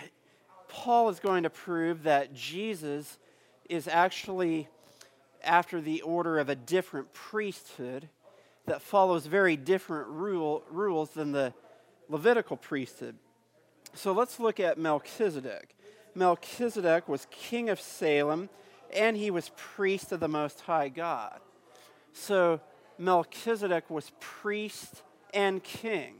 Paul 0.68 1.10
is 1.10 1.20
going 1.20 1.42
to 1.42 1.50
prove 1.50 2.04
that 2.04 2.32
Jesus 2.32 3.18
is 3.68 3.88
actually 3.88 4.68
after 5.42 5.80
the 5.80 6.02
order 6.02 6.38
of 6.38 6.48
a 6.48 6.54
different 6.54 7.12
priesthood 7.12 8.08
that 8.66 8.82
follows 8.82 9.26
very 9.26 9.56
different 9.56 10.08
rule, 10.08 10.62
rules 10.70 11.10
than 11.10 11.32
the 11.32 11.54
Levitical 12.08 12.56
priesthood. 12.56 13.16
So 13.94 14.12
let's 14.12 14.38
look 14.38 14.60
at 14.60 14.78
Melchizedek. 14.78 15.74
Melchizedek 16.14 17.08
was 17.08 17.26
king 17.30 17.68
of 17.68 17.80
Salem 17.80 18.48
and 18.94 19.16
he 19.16 19.30
was 19.30 19.50
priest 19.56 20.12
of 20.12 20.20
the 20.20 20.28
Most 20.28 20.60
High 20.60 20.88
God. 20.88 21.40
So 22.12 22.60
Melchizedek 22.98 23.90
was 23.90 24.12
priest 24.20 25.02
and 25.34 25.62
king. 25.62 26.14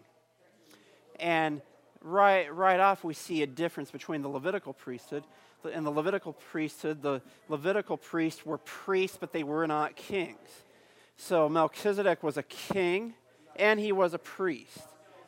And 1.19 1.63
right, 2.03 2.53
right 2.55 2.81
off, 2.81 3.05
we 3.05 3.15
see 3.15 3.43
a 3.43 3.47
difference 3.47 3.91
between 3.91 4.23
the 4.23 4.29
Levitical 4.29 4.73
priesthood 4.73 5.25
in 5.65 5.85
the 5.85 5.91
Levitical 5.91 6.33
priesthood, 6.33 7.03
the 7.03 7.21
Levitical 7.49 7.97
priests 7.97 8.47
were 8.47 8.59
priests, 8.59 9.17
but 9.19 9.33
they 9.33 9.43
were 9.43 9.67
not 9.67 9.97
kings. 9.97 10.63
So 11.17 11.49
Melchizedek 11.49 12.23
was 12.23 12.37
a 12.37 12.43
king 12.43 13.15
and 13.57 13.81
he 13.81 13.93
was 13.93 14.15
a 14.15 14.19
priest. 14.19 14.79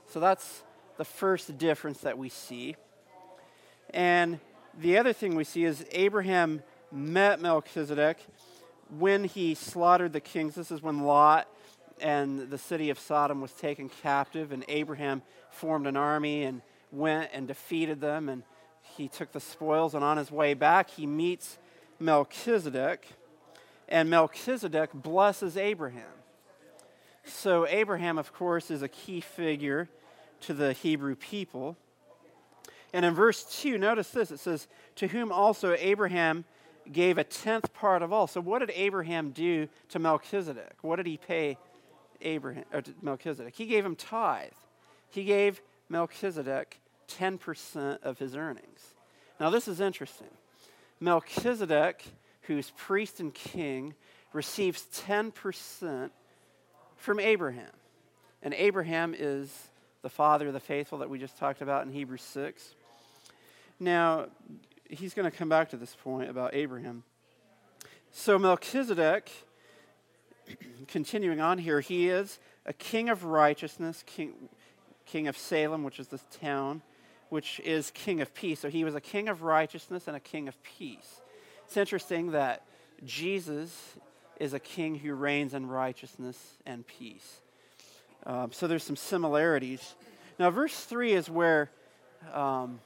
So 0.08 0.20
that's 0.20 0.62
the 0.97 1.04
first 1.04 1.56
difference 1.58 2.00
that 2.00 2.18
we 2.18 2.28
see. 2.28 2.76
And 3.90 4.38
the 4.78 4.99
other 4.99 5.12
thing 5.12 5.35
we 5.35 5.44
see 5.44 5.64
is 5.64 5.85
Abraham 5.92 6.62
met 6.92 7.40
Melchizedek 7.40 8.18
when 8.99 9.25
he 9.25 9.54
slaughtered 9.54 10.12
the 10.12 10.20
kings. 10.20 10.54
This 10.54 10.70
is 10.70 10.82
when 10.82 11.00
Lot 11.00 11.49
and 12.00 12.50
the 12.50 12.58
city 12.58 12.90
of 12.90 12.99
Sodom 12.99 13.40
was 13.40 13.52
taken 13.52 13.88
captive, 13.88 14.52
and 14.52 14.64
Abraham 14.68 15.23
formed 15.50 15.87
an 15.87 15.97
army 15.97 16.44
and 16.44 16.62
went 16.92 17.30
and 17.32 17.49
defeated 17.49 18.00
them 18.00 18.28
and 18.28 18.42
he 18.99 19.09
took 19.09 19.33
the 19.33 19.40
spoils, 19.40 19.95
and 19.95 20.05
on 20.05 20.17
his 20.17 20.31
way 20.31 20.55
back, 20.55 20.90
he 20.90 21.07
meets 21.07 21.59
Melchizedek, 21.99 23.07
and 23.88 24.11
Melchizedek 24.11 24.93
blesses 24.93 25.57
Abraham. 25.57 26.02
So, 27.25 27.67
Abraham, 27.67 28.19
of 28.19 28.33
course, 28.33 28.71
is 28.71 28.83
a 28.83 28.88
key 28.88 29.21
figure 29.21 29.88
to 30.43 30.55
the 30.55 30.73
Hebrew 30.73 31.14
people. 31.14 31.76
And 32.93 33.05
in 33.05 33.14
verse 33.14 33.45
2, 33.61 33.78
notice 33.78 34.11
this 34.11 34.31
it 34.31 34.40
says, 34.40 34.67
To 34.97 35.09
whom 35.09 35.31
also 35.31 35.75
Abraham 35.78 36.45
gave 36.90 37.19
a 37.19 37.25
tenth 37.25 37.73
part 37.75 38.02
of 38.02 38.12
all. 38.12 38.26
So, 38.26 38.40
what 38.40 38.61
did 38.61 38.73
Abraham 38.75 39.31
do 39.31 39.69
to 39.90 39.99
Melchizedek? 39.99 40.76
What 40.83 40.97
did 40.97 41.07
he 41.07 41.17
pay 41.17 41.59
Abraham, 42.23 42.64
Melchizedek? 43.02 43.55
He 43.55 43.67
gave 43.67 43.85
him 43.85 43.95
tithe. 43.95 44.52
He 45.11 45.25
gave 45.25 45.61
Melchizedek 45.88 46.81
10% 47.09 48.03
of 48.03 48.19
his 48.19 48.37
earnings. 48.37 48.95
Now, 49.41 49.50
this 49.50 49.69
is 49.69 49.81
interesting. 49.81 50.29
Melchizedek, 51.00 52.05
who's 52.43 52.73
priest 52.77 53.21
and 53.21 53.33
king, 53.33 53.95
receives 54.33 54.87
10% 55.07 56.11
from 56.97 57.21
Abraham. 57.21 57.71
And 58.43 58.55
Abraham 58.55 59.15
is 59.17 59.69
the 60.03 60.09
father 60.09 60.49
of 60.49 60.53
the 60.53 60.61
faithful 60.61 60.99
that 60.99 61.11
we 61.11 61.19
just 61.19 61.38
talked 61.38 61.62
about 61.62 61.87
in 61.87 61.93
Hebrews 61.93 62.23
6. 62.23 62.75
Now, 63.81 64.27
he's 64.88 65.15
going 65.15 65.31
to 65.31 65.37
come 65.37 65.49
back 65.49 65.71
to 65.71 65.77
this 65.77 65.95
point 66.03 66.31
about 66.31 66.55
Abraham. 66.55 67.05
So, 68.11 68.38
Melchizedek, 68.38 69.31
continuing 70.88 71.41
on 71.41 71.59
here, 71.59 71.81
he 71.81 72.09
is 72.09 72.38
a 72.67 72.73
king 72.73 73.09
of 73.09 73.25
righteousness, 73.25 74.03
king, 74.07 74.35
king 75.07 75.29
of 75.29 75.37
Salem, 75.37 75.85
which 75.85 75.99
is 75.99 76.09
this 76.09 76.25
town, 76.41 76.83
which 77.28 77.61
is 77.61 77.90
king 77.92 78.20
of 78.20 78.35
peace. 78.35 78.61
So, 78.61 78.68
he 78.68 78.85
was 78.85 78.94
a 78.94 79.00
king 79.00 79.28
of 79.28 79.42
righteousness 79.42 80.06
and 80.06 80.16
a 80.16 80.20
king 80.20 80.49
of 80.49 80.56
peace. 80.62 81.20
It's 81.66 81.76
interesting 81.76 82.32
that 82.32 82.62
Jesus 83.04 83.94
is 84.38 84.54
a 84.54 84.58
king 84.58 84.94
who 84.94 85.14
reigns 85.14 85.54
in 85.54 85.66
righteousness 85.66 86.56
and 86.64 86.87
peace. 86.87 87.40
Um, 88.25 88.52
so 88.52 88.66
there's 88.66 88.85
some 88.85 88.97
similarities. 88.97 89.94
Now, 90.38 90.50
verse 90.50 90.85
3 90.85 91.12
is 91.12 91.30
where 91.30 91.70
um, 92.32 92.80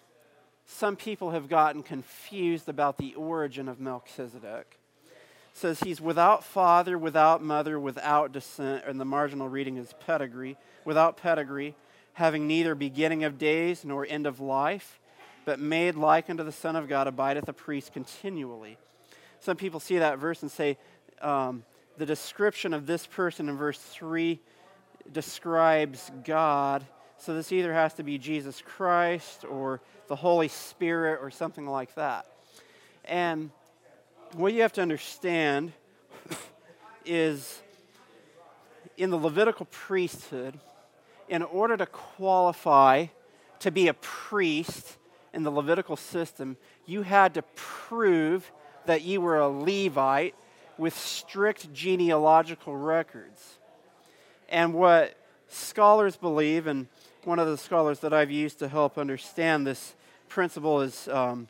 some 0.66 0.96
people 0.96 1.30
have 1.30 1.49
gotten 1.49 1.82
confused 1.82 2.68
about 2.68 2.99
the 2.99 3.14
origin 3.14 3.68
of 3.68 3.80
Melchizedek. 3.80 4.78
It 5.06 5.58
says 5.58 5.80
he's 5.80 6.00
without 6.00 6.44
father, 6.44 6.96
without 6.96 7.42
mother, 7.42 7.78
without 7.78 8.32
descent, 8.32 8.84
and 8.87 9.00
the 9.00 9.04
marginal 9.04 9.49
reading 9.49 9.76
is 9.76 9.92
pedigree, 10.06 10.56
without 10.84 11.16
pedigree, 11.16 11.75
having 12.14 12.47
neither 12.47 12.75
beginning 12.75 13.25
of 13.25 13.38
days 13.38 13.85
nor 13.85 14.07
end 14.07 14.26
of 14.26 14.40
life, 14.40 15.00
but 15.45 15.59
made 15.59 15.95
like 15.95 16.31
unto 16.31 16.45
the 16.45 16.52
Son 16.52 16.76
of 16.76 16.88
God, 16.88 17.07
abideth 17.07 17.49
a 17.49 17.52
priest 17.52 17.92
continually. 17.92 18.78
Some 19.40 19.57
people 19.57 19.81
see 19.81 19.99
that 19.99 20.19
verse 20.19 20.42
and 20.42 20.50
say 20.50 20.78
um, 21.21 21.64
the 21.97 22.07
description 22.07 22.73
of 22.73 22.87
this 22.87 23.07
person 23.07 23.49
in 23.49 23.57
verse 23.57 23.78
3 23.78 24.40
describes 25.12 26.11
God. 26.25 26.85
So 27.19 27.35
this 27.35 27.52
either 27.52 27.73
has 27.73 27.95
to 27.95 28.02
be 28.02 28.19
Jesus 28.19 28.62
Christ 28.64 29.45
or 29.45 29.81
the 30.09 30.16
Holy 30.16 30.49
Spirit 30.49 31.21
or 31.23 31.31
something 31.31 31.66
like 31.66 31.95
that. 31.95 32.26
And 33.04 33.50
what 34.35 34.52
you 34.52 34.62
have 34.62 34.73
to 34.75 34.83
understand 34.83 35.73
is 37.04 37.61
in 38.97 39.11
the 39.11 39.16
Levitical 39.16 39.66
priesthood, 39.71 40.59
in 41.29 41.43
order 41.43 41.76
to 41.76 41.87
qualify 41.87 43.07
to 43.61 43.71
be 43.71 43.88
a 43.88 43.95
priest 43.95 44.97
in 45.33 45.43
the 45.43 45.50
Levitical 45.50 45.97
system, 45.97 46.57
you 46.87 47.02
had 47.02 47.35
to 47.35 47.43
prove 47.55 48.50
that 48.87 49.02
you 49.02 49.21
were 49.21 49.38
a 49.38 49.49
Levite 49.49 50.35
with 50.76 50.97
strict 50.97 51.73
genealogical 51.73 52.76
records. 52.76 53.59
And 54.49 54.75
what 54.75 55.17
scholars 55.49 56.17
believe, 56.17 56.67
and 56.67 56.88
one 57.25 57.38
of 57.38 57.47
the 57.47 57.57
scholars 57.57 58.00
that 58.00 58.12
I've 58.12 58.31
used 58.31 58.59
to 58.59 58.69
help 58.69 58.99
understand 58.99 59.67
this 59.67 59.95
principle 60.29 60.81
is 60.81 61.09
um, 61.09 61.49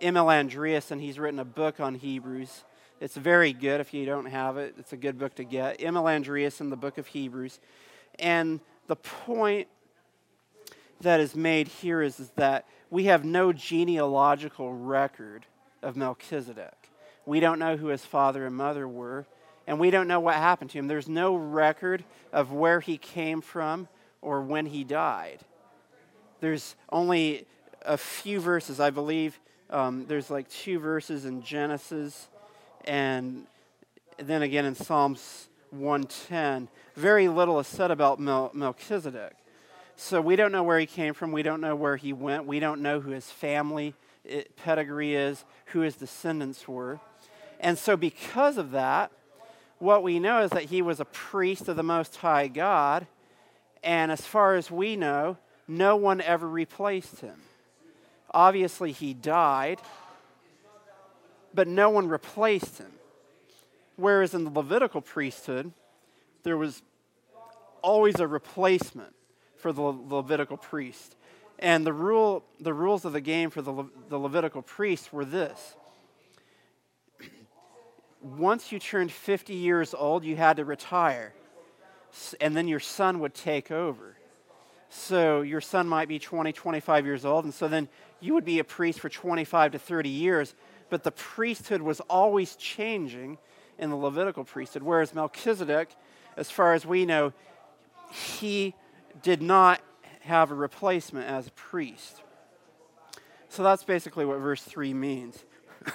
M.L. 0.00 0.26
Andreasen, 0.26 0.92
and 0.92 1.00
he's 1.00 1.18
written 1.18 1.38
a 1.38 1.44
book 1.44 1.80
on 1.80 1.94
Hebrews. 1.94 2.64
It's 3.00 3.16
very 3.16 3.52
good 3.52 3.80
if 3.80 3.92
you 3.92 4.06
don't 4.06 4.26
have 4.26 4.56
it. 4.56 4.74
It's 4.78 4.92
a 4.92 4.96
good 4.96 5.18
book 5.18 5.34
to 5.34 5.44
get. 5.44 5.82
M.L. 5.82 6.04
Andreasen 6.04 6.62
in 6.62 6.70
the 6.70 6.76
book 6.76 6.98
of 6.98 7.08
Hebrews. 7.08 7.60
And 8.18 8.60
the 8.86 8.96
point 8.96 9.68
that 11.00 11.20
is 11.20 11.34
made 11.34 11.68
here 11.68 12.02
is, 12.02 12.20
is 12.20 12.30
that 12.36 12.66
we 12.90 13.04
have 13.04 13.24
no 13.24 13.52
genealogical 13.52 14.72
record 14.72 15.46
of 15.82 15.96
Melchizedek. 15.96 16.90
We 17.24 17.40
don't 17.40 17.58
know 17.58 17.76
who 17.76 17.88
his 17.88 18.04
father 18.04 18.46
and 18.46 18.54
mother 18.54 18.86
were, 18.86 19.26
and 19.66 19.78
we 19.78 19.90
don't 19.90 20.08
know 20.08 20.20
what 20.20 20.34
happened 20.34 20.70
to 20.70 20.78
him. 20.78 20.88
There's 20.88 21.08
no 21.08 21.34
record 21.34 22.04
of 22.32 22.52
where 22.52 22.80
he 22.80 22.98
came 22.98 23.40
from 23.40 23.88
or 24.20 24.42
when 24.42 24.66
he 24.66 24.84
died. 24.84 25.40
There's 26.40 26.74
only 26.90 27.46
a 27.82 27.96
few 27.96 28.40
verses, 28.40 28.80
I 28.80 28.90
believe. 28.90 29.38
Um, 29.70 30.06
there's 30.06 30.30
like 30.30 30.48
two 30.48 30.78
verses 30.78 31.24
in 31.24 31.42
Genesis, 31.42 32.28
and 32.84 33.46
then 34.18 34.42
again 34.42 34.64
in 34.64 34.74
Psalms 34.74 35.48
110. 35.70 36.68
Very 36.94 37.28
little 37.28 37.58
is 37.58 37.66
said 37.66 37.90
about 37.90 38.20
Mel- 38.20 38.50
Melchizedek. 38.52 39.34
So 39.96 40.20
we 40.20 40.36
don't 40.36 40.52
know 40.52 40.62
where 40.62 40.78
he 40.78 40.86
came 40.86 41.14
from. 41.14 41.32
We 41.32 41.42
don't 41.42 41.60
know 41.60 41.76
where 41.76 41.96
he 41.96 42.12
went. 42.12 42.46
We 42.46 42.60
don't 42.60 42.82
know 42.82 43.00
who 43.00 43.10
his 43.10 43.30
family 43.30 43.94
eh, 44.28 44.42
pedigree 44.56 45.14
is, 45.14 45.44
who 45.66 45.80
his 45.80 45.96
descendants 45.96 46.66
were. 46.66 47.00
And 47.60 47.78
so, 47.78 47.96
because 47.96 48.58
of 48.58 48.72
that, 48.72 49.12
what 49.78 50.02
we 50.02 50.18
know 50.18 50.42
is 50.42 50.50
that 50.50 50.64
he 50.64 50.82
was 50.82 51.00
a 51.00 51.04
priest 51.04 51.68
of 51.68 51.76
the 51.76 51.82
Most 51.82 52.16
High 52.16 52.48
God, 52.48 53.06
and 53.82 54.12
as 54.12 54.20
far 54.20 54.54
as 54.54 54.70
we 54.70 54.96
know, 54.96 55.38
no 55.68 55.96
one 55.96 56.20
ever 56.20 56.48
replaced 56.48 57.20
him. 57.20 57.42
Obviously, 58.32 58.92
he 58.92 59.14
died, 59.14 59.78
but 61.54 61.68
no 61.68 61.90
one 61.90 62.08
replaced 62.08 62.78
him. 62.78 62.92
Whereas 63.96 64.34
in 64.34 64.44
the 64.44 64.50
Levitical 64.50 65.00
priesthood, 65.00 65.72
there 66.42 66.56
was 66.56 66.82
always 67.82 68.20
a 68.20 68.26
replacement 68.26 69.14
for 69.56 69.72
the 69.72 69.82
Levitical 69.82 70.56
priest. 70.56 71.16
And 71.58 71.86
the, 71.86 71.92
rule, 71.92 72.44
the 72.60 72.74
rules 72.74 73.04
of 73.04 73.12
the 73.12 73.20
game 73.20 73.50
for 73.50 73.62
the, 73.62 73.70
Le- 73.70 73.90
the 74.08 74.18
Levitical 74.18 74.62
priests 74.62 75.12
were 75.12 75.24
this 75.24 75.76
once 78.22 78.70
you 78.70 78.78
turned 78.78 79.10
50 79.10 79.54
years 79.54 79.94
old, 79.94 80.24
you 80.24 80.36
had 80.36 80.56
to 80.56 80.64
retire. 80.64 81.34
And 82.40 82.56
then 82.56 82.68
your 82.68 82.80
son 82.80 83.20
would 83.20 83.34
take 83.34 83.70
over. 83.70 84.16
So 84.90 85.40
your 85.40 85.60
son 85.60 85.88
might 85.88 86.08
be 86.08 86.18
20, 86.18 86.52
25 86.52 87.06
years 87.06 87.24
old. 87.24 87.44
And 87.44 87.54
so 87.54 87.66
then 87.66 87.88
you 88.20 88.34
would 88.34 88.44
be 88.44 88.58
a 88.58 88.64
priest 88.64 89.00
for 89.00 89.08
25 89.08 89.72
to 89.72 89.78
30 89.78 90.08
years. 90.08 90.54
But 90.90 91.02
the 91.02 91.10
priesthood 91.10 91.80
was 91.80 92.00
always 92.00 92.54
changing 92.56 93.38
in 93.78 93.90
the 93.90 93.96
Levitical 93.96 94.44
priesthood. 94.44 94.82
Whereas 94.82 95.14
Melchizedek, 95.14 95.96
as 96.36 96.50
far 96.50 96.74
as 96.74 96.86
we 96.86 97.04
know, 97.04 97.32
he 98.10 98.74
did 99.22 99.42
not 99.42 99.80
have 100.20 100.50
a 100.50 100.54
replacement 100.54 101.28
as 101.28 101.48
a 101.48 101.52
priest. 101.52 102.22
So 103.48 103.62
that's 103.62 103.84
basically 103.84 104.24
what 104.24 104.38
verse 104.38 104.62
3 104.62 104.94
means. 104.94 105.44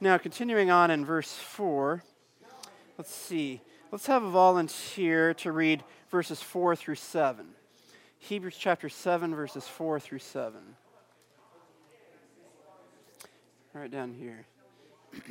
Now, 0.00 0.16
continuing 0.16 0.70
on 0.70 0.92
in 0.92 1.04
verse 1.04 1.32
4, 1.32 2.04
let's 2.96 3.12
see. 3.12 3.60
Let's 3.90 4.06
have 4.06 4.22
a 4.22 4.30
volunteer 4.30 5.34
to 5.34 5.50
read 5.50 5.82
verses 6.08 6.40
4 6.40 6.76
through 6.76 6.94
7. 6.94 7.46
Hebrews 8.20 8.56
chapter 8.56 8.88
7, 8.88 9.34
verses 9.34 9.66
4 9.66 9.98
through 9.98 10.20
7. 10.20 10.60
Right 13.72 13.90
down 13.90 14.14
here. 14.14 14.46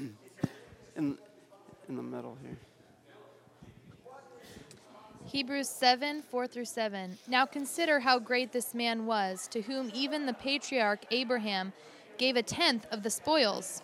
in, 0.97 1.17
in 1.87 1.95
the 1.95 2.03
middle 2.03 2.37
here. 2.41 2.57
Hebrews 5.27 5.67
7 5.67 6.21
4 6.21 6.47
through 6.47 6.65
7. 6.65 7.17
Now 7.27 7.45
consider 7.45 7.99
how 7.99 8.17
great 8.17 8.53
this 8.53 8.73
man 8.73 9.05
was, 9.05 9.49
to 9.49 9.61
whom 9.61 9.91
even 9.93 10.25
the 10.25 10.33
patriarch 10.33 11.03
Abraham 11.11 11.73
gave 12.17 12.37
a 12.37 12.41
tenth 12.41 12.87
of 12.91 13.03
the 13.03 13.09
spoils. 13.09 13.81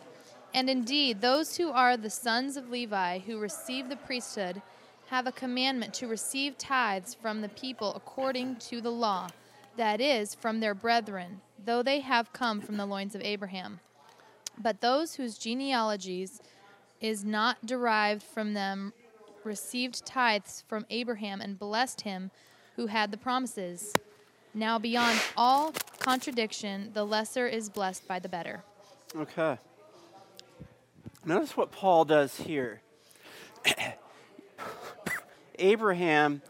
And 0.54 0.70
indeed, 0.70 1.20
those 1.20 1.58
who 1.58 1.70
are 1.72 1.98
the 1.98 2.10
sons 2.10 2.56
of 2.56 2.70
Levi, 2.70 3.20
who 3.20 3.40
receive 3.40 3.90
the 3.90 3.98
priesthood, 3.98 4.62
have 5.08 5.28
a 5.28 5.34
commandment 5.34 5.94
to 5.96 6.08
receive 6.08 6.58
tithes 6.58 7.14
from 7.14 7.42
the 7.42 7.50
people 7.50 7.94
according 7.94 8.56
to 8.58 8.80
the 8.80 8.92
law, 8.92 9.28
that 9.76 10.00
is, 10.00 10.34
from 10.34 10.62
their 10.62 10.74
brethren, 10.74 11.42
though 11.66 11.84
they 11.84 12.00
have 12.00 12.32
come 12.32 12.62
from 12.62 12.78
the 12.78 12.86
loins 12.86 13.16
of 13.16 13.22
Abraham. 13.22 13.82
But 14.58 14.80
those 14.80 15.16
whose 15.16 15.38
genealogies 15.38 16.42
is 17.02 17.26
not 17.26 17.66
derived 17.66 18.24
from 18.24 18.54
them 18.54 18.94
received 19.46 20.06
tithes 20.06 20.64
from 20.68 20.86
Abraham 20.90 21.42
and 21.42 21.58
blessed 21.58 22.02
him 22.02 22.32
who 22.76 22.88
had 22.88 23.12
the 23.12 23.18
promises. 23.18 23.94
Now, 24.54 24.80
beyond 24.80 25.20
all 25.36 25.74
contradiction, 26.00 26.92
the 26.94 27.06
lesser 27.06 27.48
is 27.48 27.70
blessed 27.70 28.08
by 28.08 28.20
the 28.20 28.30
better. 28.30 28.64
Okay. 29.16 29.58
Notice 31.26 31.56
what 31.56 31.72
Paul 31.72 32.06
does 32.06 32.36
here. 32.38 32.82
Abraham 35.60 36.42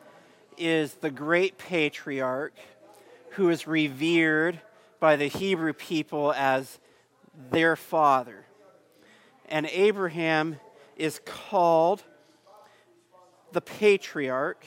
is 0.58 0.94
the 0.96 1.12
great 1.12 1.58
patriarch 1.58 2.54
who 3.32 3.50
is 3.50 3.68
revered 3.68 4.60
by 5.00 5.16
the 5.16 5.28
Hebrew 5.28 5.74
people 5.74 6.34
as 6.34 6.80
their 7.52 7.76
father. 7.76 8.46
And 9.48 9.66
Abraham 9.68 10.60
is 10.96 11.20
called 11.26 12.04
the 13.54 13.62
patriarch 13.62 14.66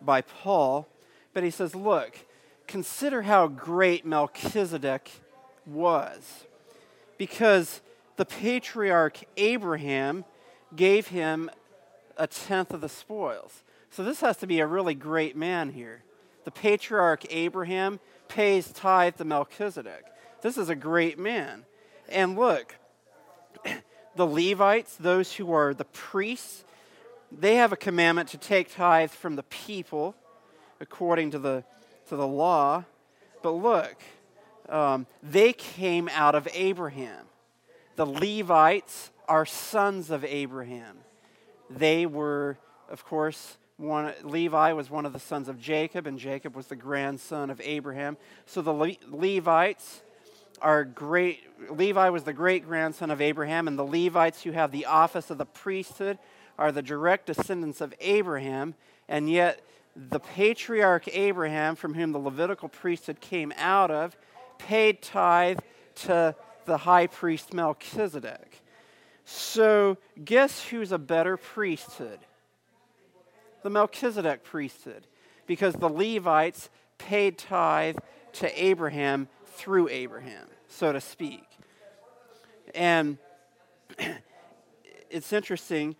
by 0.00 0.20
Paul, 0.20 0.88
but 1.32 1.42
he 1.42 1.50
says, 1.50 1.74
Look, 1.74 2.18
consider 2.66 3.22
how 3.22 3.48
great 3.48 4.06
Melchizedek 4.06 5.10
was. 5.66 6.46
Because 7.18 7.80
the 8.16 8.24
patriarch 8.24 9.18
Abraham 9.36 10.24
gave 10.74 11.08
him 11.08 11.50
a 12.16 12.26
tenth 12.26 12.72
of 12.72 12.80
the 12.80 12.88
spoils. 12.88 13.62
So 13.90 14.04
this 14.04 14.20
has 14.20 14.36
to 14.38 14.46
be 14.46 14.60
a 14.60 14.66
really 14.66 14.94
great 14.94 15.36
man 15.36 15.70
here. 15.70 16.04
The 16.44 16.50
patriarch 16.50 17.24
Abraham 17.30 17.98
pays 18.28 18.72
tithe 18.72 19.16
to 19.16 19.24
Melchizedek. 19.24 20.04
This 20.42 20.56
is 20.56 20.68
a 20.68 20.74
great 20.74 21.18
man. 21.18 21.64
And 22.08 22.36
look, 22.36 22.76
the 24.16 24.26
Levites, 24.26 24.96
those 24.96 25.34
who 25.34 25.52
are 25.52 25.74
the 25.74 25.84
priests, 25.84 26.64
they 27.32 27.56
have 27.56 27.72
a 27.72 27.76
commandment 27.76 28.28
to 28.30 28.38
take 28.38 28.74
tithe 28.74 29.10
from 29.10 29.36
the 29.36 29.42
people 29.44 30.14
according 30.80 31.30
to 31.32 31.38
the, 31.38 31.64
to 32.08 32.16
the 32.16 32.26
law. 32.26 32.84
But 33.42 33.52
look, 33.52 33.96
um, 34.68 35.06
they 35.22 35.52
came 35.52 36.08
out 36.12 36.34
of 36.34 36.48
Abraham. 36.52 37.26
The 37.96 38.06
Levites 38.06 39.10
are 39.28 39.46
sons 39.46 40.10
of 40.10 40.24
Abraham. 40.24 40.98
They 41.68 42.06
were, 42.06 42.58
of 42.88 43.04
course, 43.04 43.56
one, 43.76 44.12
Levi 44.24 44.72
was 44.72 44.90
one 44.90 45.06
of 45.06 45.12
the 45.12 45.18
sons 45.18 45.48
of 45.48 45.58
Jacob, 45.58 46.06
and 46.06 46.18
Jacob 46.18 46.54
was 46.54 46.66
the 46.66 46.76
grandson 46.76 47.48
of 47.48 47.60
Abraham. 47.64 48.16
So 48.44 48.60
the 48.60 48.72
Le- 48.72 48.96
Levites 49.08 50.02
are 50.60 50.84
great. 50.84 51.40
Levi 51.70 52.10
was 52.10 52.24
the 52.24 52.32
great 52.32 52.66
grandson 52.66 53.10
of 53.10 53.20
Abraham, 53.20 53.68
and 53.68 53.78
the 53.78 53.84
Levites 53.84 54.42
who 54.42 54.52
have 54.52 54.72
the 54.72 54.86
office 54.86 55.30
of 55.30 55.38
the 55.38 55.46
priesthood 55.46 56.18
are 56.60 56.70
the 56.70 56.82
direct 56.82 57.24
descendants 57.24 57.80
of 57.80 57.94
Abraham, 58.00 58.74
and 59.08 59.30
yet 59.30 59.62
the 59.96 60.20
patriarch 60.20 61.08
Abraham, 61.08 61.74
from 61.74 61.94
whom 61.94 62.12
the 62.12 62.18
Levitical 62.18 62.68
priesthood 62.68 63.18
came 63.18 63.50
out 63.56 63.90
of, 63.90 64.14
paid 64.58 65.00
tithe 65.00 65.58
to 65.94 66.36
the 66.66 66.76
high 66.76 67.06
priest 67.06 67.54
Melchizedek. 67.54 68.62
So, 69.24 69.96
guess 70.22 70.64
who's 70.64 70.92
a 70.92 70.98
better 70.98 71.38
priesthood? 71.38 72.18
The 73.62 73.70
Melchizedek 73.70 74.44
priesthood, 74.44 75.06
because 75.46 75.74
the 75.74 75.88
Levites 75.88 76.68
paid 76.98 77.38
tithe 77.38 77.96
to 78.34 78.62
Abraham 78.62 79.28
through 79.46 79.88
Abraham, 79.88 80.46
so 80.68 80.92
to 80.92 81.00
speak. 81.00 81.46
And 82.74 83.16
it's 85.10 85.32
interesting. 85.32 85.96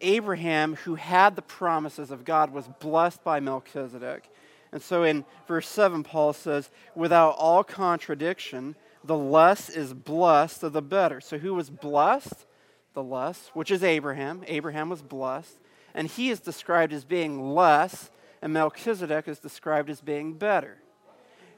Abraham, 0.00 0.76
who 0.76 0.94
had 0.94 1.36
the 1.36 1.42
promises 1.42 2.10
of 2.10 2.24
God, 2.24 2.52
was 2.52 2.68
blessed 2.80 3.22
by 3.24 3.40
Melchizedek. 3.40 4.30
And 4.72 4.80
so 4.80 5.02
in 5.02 5.24
verse 5.48 5.68
7, 5.68 6.02
Paul 6.04 6.32
says, 6.32 6.70
without 6.94 7.34
all 7.36 7.64
contradiction, 7.64 8.76
the 9.04 9.16
less 9.16 9.68
is 9.68 9.94
blessed 9.94 10.62
of 10.62 10.72
the 10.72 10.82
better. 10.82 11.20
So 11.20 11.38
who 11.38 11.54
was 11.54 11.70
blessed? 11.70 12.46
The 12.92 13.02
less, 13.02 13.50
which 13.54 13.70
is 13.70 13.82
Abraham. 13.84 14.42
Abraham 14.46 14.88
was 14.88 15.02
blessed. 15.02 15.58
And 15.94 16.08
he 16.08 16.30
is 16.30 16.40
described 16.40 16.92
as 16.92 17.04
being 17.04 17.54
less, 17.54 18.10
and 18.42 18.52
Melchizedek 18.52 19.28
is 19.28 19.38
described 19.38 19.90
as 19.90 20.00
being 20.00 20.34
better. 20.34 20.78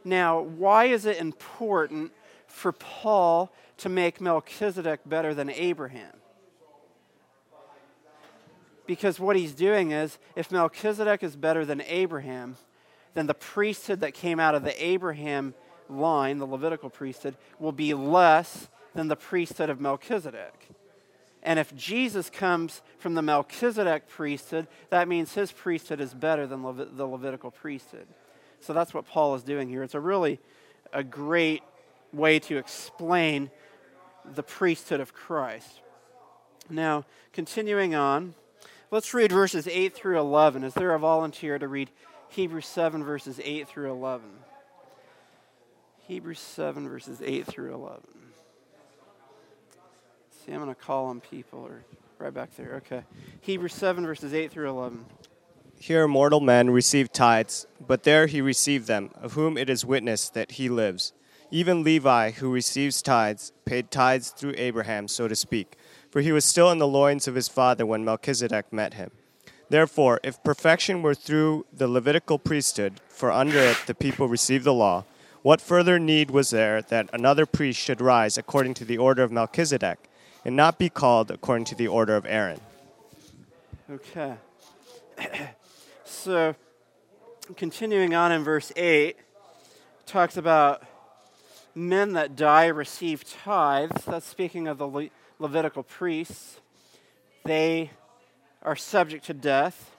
Now, 0.05 0.41
why 0.41 0.87
is 0.87 1.07
it 1.07 1.19
important 1.19 2.13
for 2.47 2.73
Paul 2.73 3.53
to 3.79 3.89
make 3.89 4.21
Melchizedek 4.21 5.01
better 5.07 5.35
than 5.35 5.51
Abraham? 5.51 6.22
Because 8.87 9.21
what 9.21 9.37
he's 9.37 9.55
doing 9.55 9.93
is, 9.93 10.19
if 10.35 10.51
Melchizedek 10.51 11.23
is 11.23 11.37
better 11.37 11.65
than 11.65 11.81
Abraham, 11.83 12.57
then 13.15 13.27
the 13.27 13.35
priesthood 13.35 14.01
that 14.01 14.15
came 14.15 14.41
out 14.41 14.55
of 14.55 14.65
the 14.65 14.85
Abraham 14.85 15.55
line, 15.89 16.39
the 16.39 16.47
Levitical 16.47 16.91
priesthood, 16.91 17.37
will 17.59 17.73
be 17.73 17.95
less 17.95 18.69
than 18.95 19.09
the 19.09 19.17
priesthood 19.17 19.71
of 19.71 19.81
Melchizedek. 19.81 20.69
And 21.43 21.59
if 21.59 21.75
Jesus 21.75 22.31
comes 22.31 22.83
from 22.99 23.15
the 23.15 23.23
Melchizedek 23.23 24.09
priesthood, 24.09 24.69
that 24.91 25.09
means 25.09 25.35
his 25.35 25.51
priesthood 25.51 26.01
is 26.01 26.15
better 26.15 26.47
than 26.47 26.63
Levit- 26.63 26.97
the 26.97 27.07
Levitical 27.07 27.51
priesthood. 27.51 28.07
So 28.61 28.73
that's 28.73 28.95
what 28.95 29.07
Paul 29.07 29.35
is 29.35 29.43
doing 29.43 29.69
here. 29.69 29.83
It's 29.83 29.95
a 29.95 30.01
really 30.01 30.41
a 30.93 31.03
great 31.03 31.63
way 32.13 32.39
to 32.39 32.59
explain 32.59 33.51
the 34.25 34.43
priesthood 34.43 35.01
of 35.01 35.13
Christ. 35.13 35.81
Now, 36.71 37.05
continuing 37.33 37.95
on, 37.95 38.35
let's 38.93 39.15
read 39.15 39.33
verses 39.33 39.67
8 39.67 39.95
through 39.95 40.21
11. 40.21 40.63
Is 40.63 40.75
there 40.75 40.95
a 40.95 40.99
volunteer 40.99 41.59
to 41.59 41.67
read 41.67 41.91
Hebrews 42.29 42.67
7, 42.67 43.03
verses 43.03 43.41
8 43.43 43.67
through 43.67 43.91
11? 43.91 44.29
Hebrews 46.07 46.39
7, 46.39 46.89
verses 46.89 47.21
8 47.25 47.47
through 47.47 47.75
11. 47.75 48.03
See, 50.31 50.53
I'm 50.53 50.61
going 50.61 50.73
to 50.73 50.81
call 50.81 51.07
on 51.07 51.21
people 51.21 51.61
or 51.61 51.85
right 52.19 52.35
back 52.35 52.55
there. 52.57 52.75
Okay. 52.87 53.03
Hebrews 53.41 53.73
7, 53.73 54.05
verses 54.05 54.35
8 54.35 54.53
through 54.53 54.69
11. 54.69 55.05
Here 55.79 56.07
mortal 56.07 56.41
men 56.41 56.71
receive 56.71 57.13
tithes, 57.13 57.67
but 57.85 58.05
there 58.05 58.27
he 58.27 58.41
received 58.41 58.87
them, 58.87 59.11
of 59.21 59.33
whom 59.33 59.57
it 59.57 59.69
is 59.69 59.85
witnessed 59.85 60.35
that 60.35 60.53
he 60.53 60.69
lives. 60.69 61.13
Even 61.51 61.83
Levi, 61.83 62.31
who 62.33 62.53
receives 62.53 63.03
tithes, 63.03 63.53
paid 63.65 63.91
tithes 63.91 64.31
through 64.31 64.55
Abraham, 64.57 65.09
so 65.09 65.29
to 65.29 65.37
speak, 65.37 65.77
for 66.13 66.21
he 66.21 66.31
was 66.31 66.45
still 66.45 66.71
in 66.71 66.77
the 66.77 66.87
loins 66.87 67.27
of 67.27 67.35
his 67.35 67.49
father 67.49 67.87
when 67.87 68.05
Melchizedek 68.05 68.71
met 68.71 68.95
him. 68.95 69.11
Therefore, 69.71 70.21
if 70.23 70.45
perfection 70.45 71.01
were 71.01 71.15
through 71.15 71.65
the 71.73 71.89
Levitical 71.89 72.39
priesthood, 72.39 73.01
for 73.09 73.33
under 73.33 73.57
it 73.57 73.79
the 73.87 73.95
people 73.95 74.29
received 74.29 74.65
the 74.65 74.75
law, 74.75 75.07
what 75.41 75.63
further 75.63 75.99
need 75.99 76.31
was 76.31 76.51
there 76.51 76.83
that 76.83 77.09
another 77.15 77.47
priest 77.47 77.81
should 77.81 78.03
rise 78.03 78.37
according 78.37 78.75
to 78.75 78.85
the 78.85 78.99
order 78.99 79.23
of 79.23 79.33
Melchizedek, 79.33 79.99
and 80.45 80.55
not 80.55 80.79
be 80.79 80.91
called 80.91 81.31
according 81.31 81.65
to 81.65 81.75
the 81.75 81.89
order 81.89 82.15
of 82.15 82.27
Aaron? 82.27 82.61
Okay. 83.91 84.35
so, 86.05 86.55
continuing 87.57 88.15
on 88.15 88.31
in 88.33 88.45
verse 88.45 88.71
8, 88.77 89.17
talks 90.05 90.37
about 90.37 90.83
men 91.75 92.13
that 92.13 92.37
die 92.37 92.67
receive 92.67 93.25
tithes. 93.25 94.05
That's 94.05 94.27
speaking 94.27 94.69
of 94.69 94.77
the 94.77 94.87
Le- 94.87 95.09
Levitical 95.43 95.83
priests. 95.83 96.61
They 97.45 97.91
are 98.63 98.77
subject 98.77 99.25
to 99.25 99.35
death, 99.35 99.91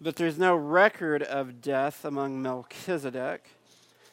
but 0.00 0.16
there's 0.16 0.36
no 0.36 0.56
record 0.56 1.22
of 1.22 1.62
death 1.62 2.04
among 2.04 2.42
Melchizedek. 2.42 3.48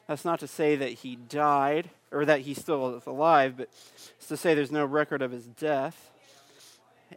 That's 0.07 0.23
not 0.23 0.39
to 0.41 0.47
say 0.47 0.75
that 0.75 0.91
he 0.91 1.15
died 1.15 1.89
or 2.11 2.23
that 2.25 2.41
he 2.41 2.53
still 2.53 2.95
is 2.95 3.07
alive, 3.07 3.57
but 3.57 3.69
it's 4.15 4.27
to 4.27 4.37
say 4.37 4.53
there's 4.53 4.71
no 4.71 4.85
record 4.85 5.23
of 5.23 5.31
his 5.31 5.47
death. 5.47 6.11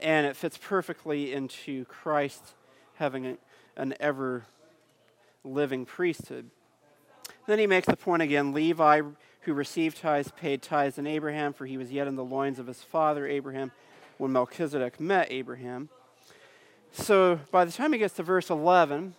And 0.00 0.26
it 0.26 0.34
fits 0.34 0.56
perfectly 0.56 1.30
into 1.30 1.84
Christ 1.84 2.54
having 2.94 3.36
an 3.76 3.94
ever 4.00 4.46
living 5.44 5.84
priesthood. 5.84 6.48
Then 7.46 7.58
he 7.58 7.66
makes 7.66 7.86
the 7.86 7.98
point 7.98 8.22
again 8.22 8.54
Levi, 8.54 9.02
who 9.44 9.54
received 9.54 9.98
tithes, 9.98 10.32
paid 10.36 10.62
tithes 10.62 10.98
in 10.98 11.06
Abraham, 11.06 11.52
for 11.52 11.66
he 11.66 11.76
was 11.76 11.92
yet 11.92 12.06
in 12.06 12.16
the 12.16 12.24
loins 12.24 12.58
of 12.58 12.66
his 12.66 12.82
father 12.82 13.26
Abraham 13.26 13.72
when 14.18 14.32
Melchizedek 14.32 15.00
met 15.00 15.30
Abraham. 15.30 15.88
So 16.92 17.40
by 17.50 17.64
the 17.64 17.72
time 17.72 17.92
he 17.92 17.98
gets 17.98 18.14
to 18.14 18.22
verse 18.22 18.50
11, 18.50 19.14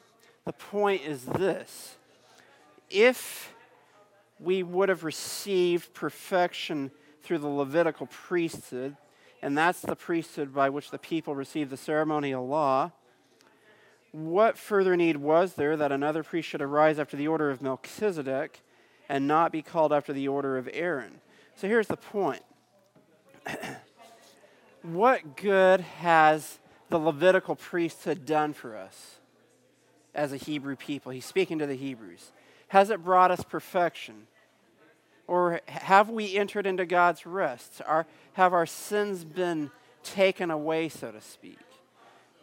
the 0.46 0.54
point 0.54 1.04
is 1.06 1.26
this. 1.26 1.98
If 2.90 3.54
we 4.40 4.64
would 4.64 4.90
have 4.90 5.04
received 5.04 5.94
perfection 5.94 6.92
through 7.24 7.40
the 7.40 7.48
Levitical 7.48 8.08
priesthood, 8.08 8.96
and 9.42 9.58
that's 9.58 9.82
the 9.82 9.96
priesthood 9.96 10.54
by 10.54 10.70
which 10.70 10.92
the 10.92 10.98
people 10.98 11.36
received 11.36 11.70
the 11.70 11.78
ceremonial 11.78 12.48
law, 12.48 12.92
what 14.12 14.58
further 14.58 14.96
need 14.96 15.18
was 15.18 15.56
there 15.56 15.76
that 15.76 15.92
another 15.92 16.24
priest 16.24 16.48
should 16.48 16.62
arise 16.62 17.00
after 17.00 17.18
the 17.18 17.28
order 17.28 17.50
of 17.50 17.62
Melchizedek 17.62 18.62
and 19.10 19.28
not 19.28 19.52
be 19.52 19.62
called 19.62 19.94
after 19.94 20.14
the 20.14 20.28
order 20.28 20.58
of 20.58 20.70
Aaron? 20.72 21.20
So 21.56 21.68
here's 21.68 21.88
the 21.88 21.98
point. 21.98 22.44
what 24.82 25.36
good 25.36 25.82
has 25.82 26.60
the 26.90 27.00
Levitical 27.00 27.56
priesthood 27.56 28.26
done 28.26 28.54
for 28.54 28.76
us 28.76 29.16
as 30.14 30.34
a 30.34 30.38
Hebrew 30.38 30.76
people? 30.76 31.12
He's 31.12 31.26
speaking 31.26 31.60
to 31.60 31.68
the 31.68 31.76
Hebrews. 31.76 32.32
Has 32.70 32.90
it 32.90 33.04
brought 33.04 33.32
us 33.32 33.44
perfection? 33.44 34.28
Or 35.28 35.62
have 35.68 36.10
we 36.10 36.36
entered 36.36 36.68
into 36.68 36.86
God's 36.86 37.26
rest? 37.26 37.82
Are, 37.86 38.06
have 38.34 38.54
our 38.54 38.66
sins 38.66 39.24
been 39.24 39.72
taken 40.04 40.52
away, 40.52 40.90
so 40.90 41.12
to 41.12 41.22
speak? 41.22 41.60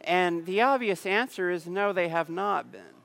And 0.01 0.47
the 0.47 0.63
obvious 0.63 1.07
answer 1.07 1.51
is 1.51 1.67
no, 1.67 1.93
they 1.93 2.09
have 2.09 2.29
not 2.29 2.73
been. 2.73 3.02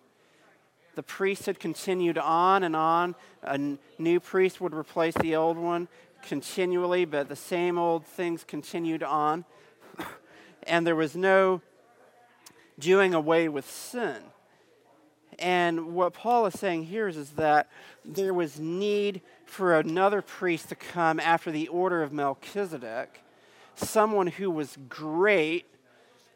The 0.98 1.04
priesthood 1.04 1.60
continued 1.60 2.18
on 2.18 2.64
and 2.64 2.76
on. 2.76 3.14
A 3.44 3.78
new 4.00 4.20
priest 4.20 4.60
would 4.60 4.74
replace 4.74 5.14
the 5.14 5.36
old 5.36 5.56
one 5.56 5.90
continually, 6.24 7.06
but 7.06 7.30
the 7.30 7.36
same 7.36 7.78
old 7.78 8.04
things 8.04 8.44
continued 8.44 9.04
on. 9.04 9.46
and 10.64 10.88
there 10.88 10.96
was 10.96 11.16
no 11.16 11.62
doing 12.80 13.14
away 13.14 13.48
with 13.48 13.70
sin. 13.70 14.16
And 15.38 15.94
what 15.94 16.14
Paul 16.14 16.48
is 16.48 16.60
saying 16.60 16.86
here 16.86 17.08
is, 17.08 17.16
is 17.16 17.30
that 17.34 17.70
there 18.04 18.34
was 18.34 18.60
need 18.60 19.22
for 19.46 19.78
another 19.78 20.24
priest 20.24 20.70
to 20.70 20.76
come 20.76 21.20
after 21.20 21.52
the 21.52 21.68
order 21.68 22.02
of 22.02 22.12
Melchizedek, 22.12 23.22
someone 23.76 24.26
who 24.26 24.50
was 24.50 24.80
great 24.90 25.68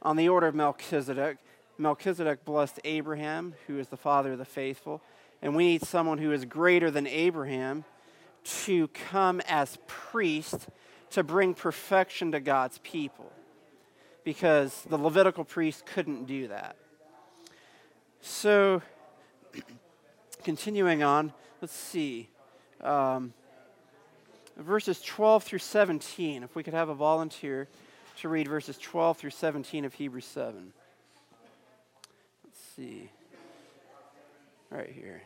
on 0.04 0.18
the 0.18 0.30
order 0.30 0.46
of 0.46 0.54
Melchizedek. 0.54 1.40
Melchizedek 1.82 2.46
blessed 2.46 2.80
Abraham, 2.84 3.56
who 3.66 3.80
is 3.80 3.88
the 3.88 3.98
father 3.98 4.34
of 4.34 4.38
the 4.38 4.46
faithful. 4.46 5.02
And 5.42 5.56
we 5.56 5.66
need 5.66 5.84
someone 5.84 6.20
who 6.20 6.32
is 6.32 6.46
greater 6.46 6.92
than 6.92 7.08
Abraham 7.08 7.84
to 8.44 8.88
come 8.90 9.42
as 9.48 9.78
priest 9.88 10.68
to 11.12 11.24
bring 11.24 11.54
perfection 11.54 12.32
to 12.34 12.40
God's 12.40 12.78
people. 12.80 13.32
Because 14.24 14.84
the 14.88 14.98
Levitical 14.98 15.44
priest 15.44 15.86
couldn't 15.88 16.26
do 16.26 16.50
that. 16.50 16.76
So, 18.22 18.84
continuing 20.44 21.02
on, 21.02 21.34
let's 21.60 21.74
see. 21.74 22.30
Um, 22.82 23.34
verses 24.56 25.02
12 25.02 25.44
through 25.44 25.60
17. 25.60 26.44
If 26.44 26.56
we 26.56 26.62
could 26.62 26.76
have 26.76 26.90
a 26.90 26.94
volunteer 26.94 27.68
to 28.18 28.30
read 28.30 28.48
verses 28.48 28.78
12 28.78 29.18
through 29.18 29.30
17 29.32 29.86
of 29.86 29.96
Hebrews 29.96 30.26
7. 30.26 30.74
See. 32.76 33.10
Right 34.70 34.90
here. 34.90 35.24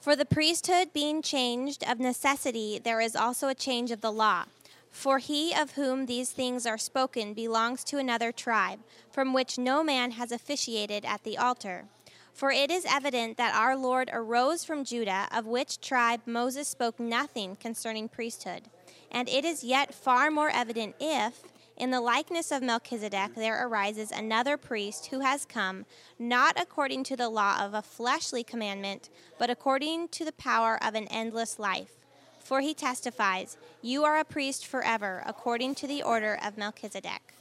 For 0.00 0.16
the 0.16 0.24
priesthood 0.24 0.92
being 0.94 1.20
changed 1.20 1.84
of 1.84 1.98
necessity, 1.98 2.80
there 2.82 3.00
is 3.00 3.16
also 3.16 3.48
a 3.48 3.54
change 3.54 3.90
of 3.90 4.00
the 4.00 4.12
law. 4.12 4.44
For 4.90 5.18
he 5.18 5.52
of 5.52 5.72
whom 5.72 6.06
these 6.06 6.30
things 6.30 6.64
are 6.64 6.78
spoken 6.78 7.34
belongs 7.34 7.84
to 7.84 7.98
another 7.98 8.32
tribe, 8.32 8.78
from 9.10 9.34
which 9.34 9.58
no 9.58 9.84
man 9.84 10.12
has 10.12 10.32
officiated 10.32 11.04
at 11.04 11.24
the 11.24 11.36
altar. 11.36 11.84
For 12.32 12.50
it 12.50 12.70
is 12.70 12.86
evident 12.88 13.36
that 13.36 13.54
our 13.54 13.76
Lord 13.76 14.08
arose 14.12 14.64
from 14.64 14.84
Judah, 14.84 15.26
of 15.30 15.44
which 15.44 15.80
tribe 15.80 16.20
Moses 16.24 16.68
spoke 16.68 16.98
nothing 16.98 17.56
concerning 17.56 18.08
priesthood. 18.08 18.62
And 19.10 19.28
it 19.28 19.44
is 19.44 19.64
yet 19.64 19.94
far 19.94 20.30
more 20.30 20.50
evident 20.50 20.94
if, 21.00 21.42
in 21.76 21.90
the 21.90 22.00
likeness 22.00 22.50
of 22.50 22.62
Melchizedek, 22.62 23.34
there 23.34 23.66
arises 23.66 24.10
another 24.10 24.56
priest 24.56 25.06
who 25.06 25.20
has 25.20 25.44
come, 25.44 25.84
not 26.18 26.58
according 26.58 27.04
to 27.04 27.16
the 27.16 27.28
law 27.28 27.62
of 27.62 27.74
a 27.74 27.82
fleshly 27.82 28.42
commandment, 28.42 29.10
but 29.38 29.50
according 29.50 30.08
to 30.08 30.24
the 30.24 30.32
power 30.32 30.82
of 30.82 30.94
an 30.94 31.06
endless 31.08 31.58
life. 31.58 31.92
For 32.38 32.60
he 32.60 32.72
testifies, 32.72 33.58
You 33.82 34.04
are 34.04 34.18
a 34.18 34.24
priest 34.24 34.66
forever, 34.66 35.22
according 35.26 35.74
to 35.76 35.86
the 35.86 36.02
order 36.02 36.38
of 36.42 36.56
Melchizedek. 36.56 37.34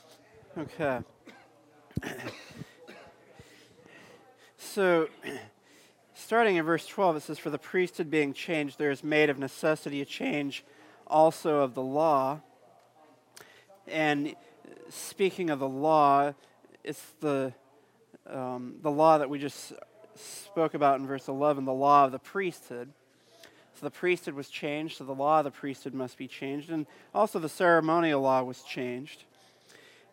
Okay. 0.57 0.99
so, 4.57 5.07
starting 6.13 6.57
in 6.57 6.65
verse 6.65 6.85
12, 6.87 7.17
it 7.17 7.23
says, 7.23 7.39
For 7.39 7.49
the 7.49 7.57
priesthood 7.57 8.11
being 8.11 8.33
changed, 8.33 8.79
there 8.79 8.91
is 8.91 9.03
made 9.03 9.29
of 9.29 9.39
necessity 9.39 10.01
a 10.01 10.05
change 10.05 10.65
also 11.07 11.61
of 11.61 11.73
the 11.73 11.81
law. 11.81 12.41
And 13.87 14.35
speaking 14.89 15.49
of 15.49 15.59
the 15.59 15.67
law, 15.67 16.33
it's 16.83 17.13
the, 17.19 17.53
um, 18.29 18.75
the 18.81 18.91
law 18.91 19.17
that 19.17 19.29
we 19.29 19.39
just 19.39 19.73
spoke 20.15 20.73
about 20.73 20.99
in 20.99 21.07
verse 21.07 21.27
11, 21.27 21.65
the 21.65 21.73
law 21.73 22.05
of 22.05 22.11
the 22.11 22.19
priesthood. 22.19 22.91
So 23.75 23.85
the 23.85 23.91
priesthood 23.91 24.35
was 24.35 24.49
changed, 24.49 24.97
so 24.97 25.03
the 25.03 25.13
law 25.13 25.39
of 25.39 25.45
the 25.45 25.51
priesthood 25.51 25.93
must 25.93 26.17
be 26.17 26.27
changed. 26.27 26.69
And 26.69 26.85
also 27.13 27.39
the 27.39 27.49
ceremonial 27.49 28.21
law 28.21 28.41
was 28.43 28.61
changed. 28.61 29.25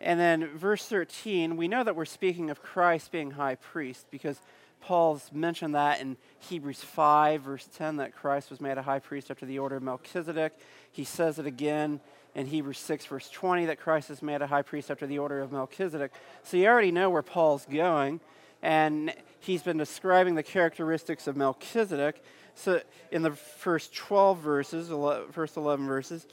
And 0.01 0.19
then 0.19 0.49
verse 0.57 0.87
13, 0.87 1.57
we 1.57 1.69
know 1.69 1.85
that 1.85 1.95
we're 1.95 2.05
speaking 2.05 2.51
of 2.51 2.61
Christ 2.61 3.13
being 3.13 3.31
high 3.33 3.55
priest 3.55 4.07
because 4.11 4.41
Paul's 4.83 5.31
mentioned 5.33 5.75
that 5.75 6.01
in 6.01 6.16
Hebrews 6.40 6.83
5, 6.83 7.42
verse 7.42 7.68
10, 7.77 7.97
that 7.97 8.14
Christ 8.14 8.51
was 8.51 8.61
made 8.61 8.79
a 8.79 8.83
high 8.83 8.99
priest 8.99 9.31
after 9.31 9.47
the 9.47 9.59
order 9.59 9.77
of 9.77 9.83
Melchizedek. 9.83 10.53
He 10.90 11.05
says 11.05 11.38
it 11.38 11.47
again 11.47 12.01
in 12.35 12.47
Hebrews 12.47 12.79
6, 12.79 13.07
verse 13.07 13.31
20, 13.31 13.66
that 13.66 13.79
Christ 13.79 14.11
is 14.11 14.23
made 14.23 14.42
a 14.42 14.47
high 14.47 14.62
priest 14.62 14.90
after 14.90 15.07
the 15.07 15.18
order 15.18 15.40
of 15.40 15.53
Melchizedek. 15.53 16.12
So 16.42 16.57
you 16.57 16.66
already 16.66 16.90
know 16.90 17.11
where 17.11 17.23
Paul's 17.23 17.64
going, 17.64 18.21
and 18.61 19.14
he's 19.38 19.62
been 19.62 19.79
describing 19.79 20.35
the 20.35 20.42
characteristics 20.42 21.27
of 21.27 21.37
Melchizedek. 21.37 22.23
So 22.55 22.81
in 23.11 23.23
the 23.23 23.31
first 23.31 23.95
12 23.95 24.38
verses, 24.38 24.88
first 25.31 25.57
11 25.57 25.87
verses. 25.87 26.27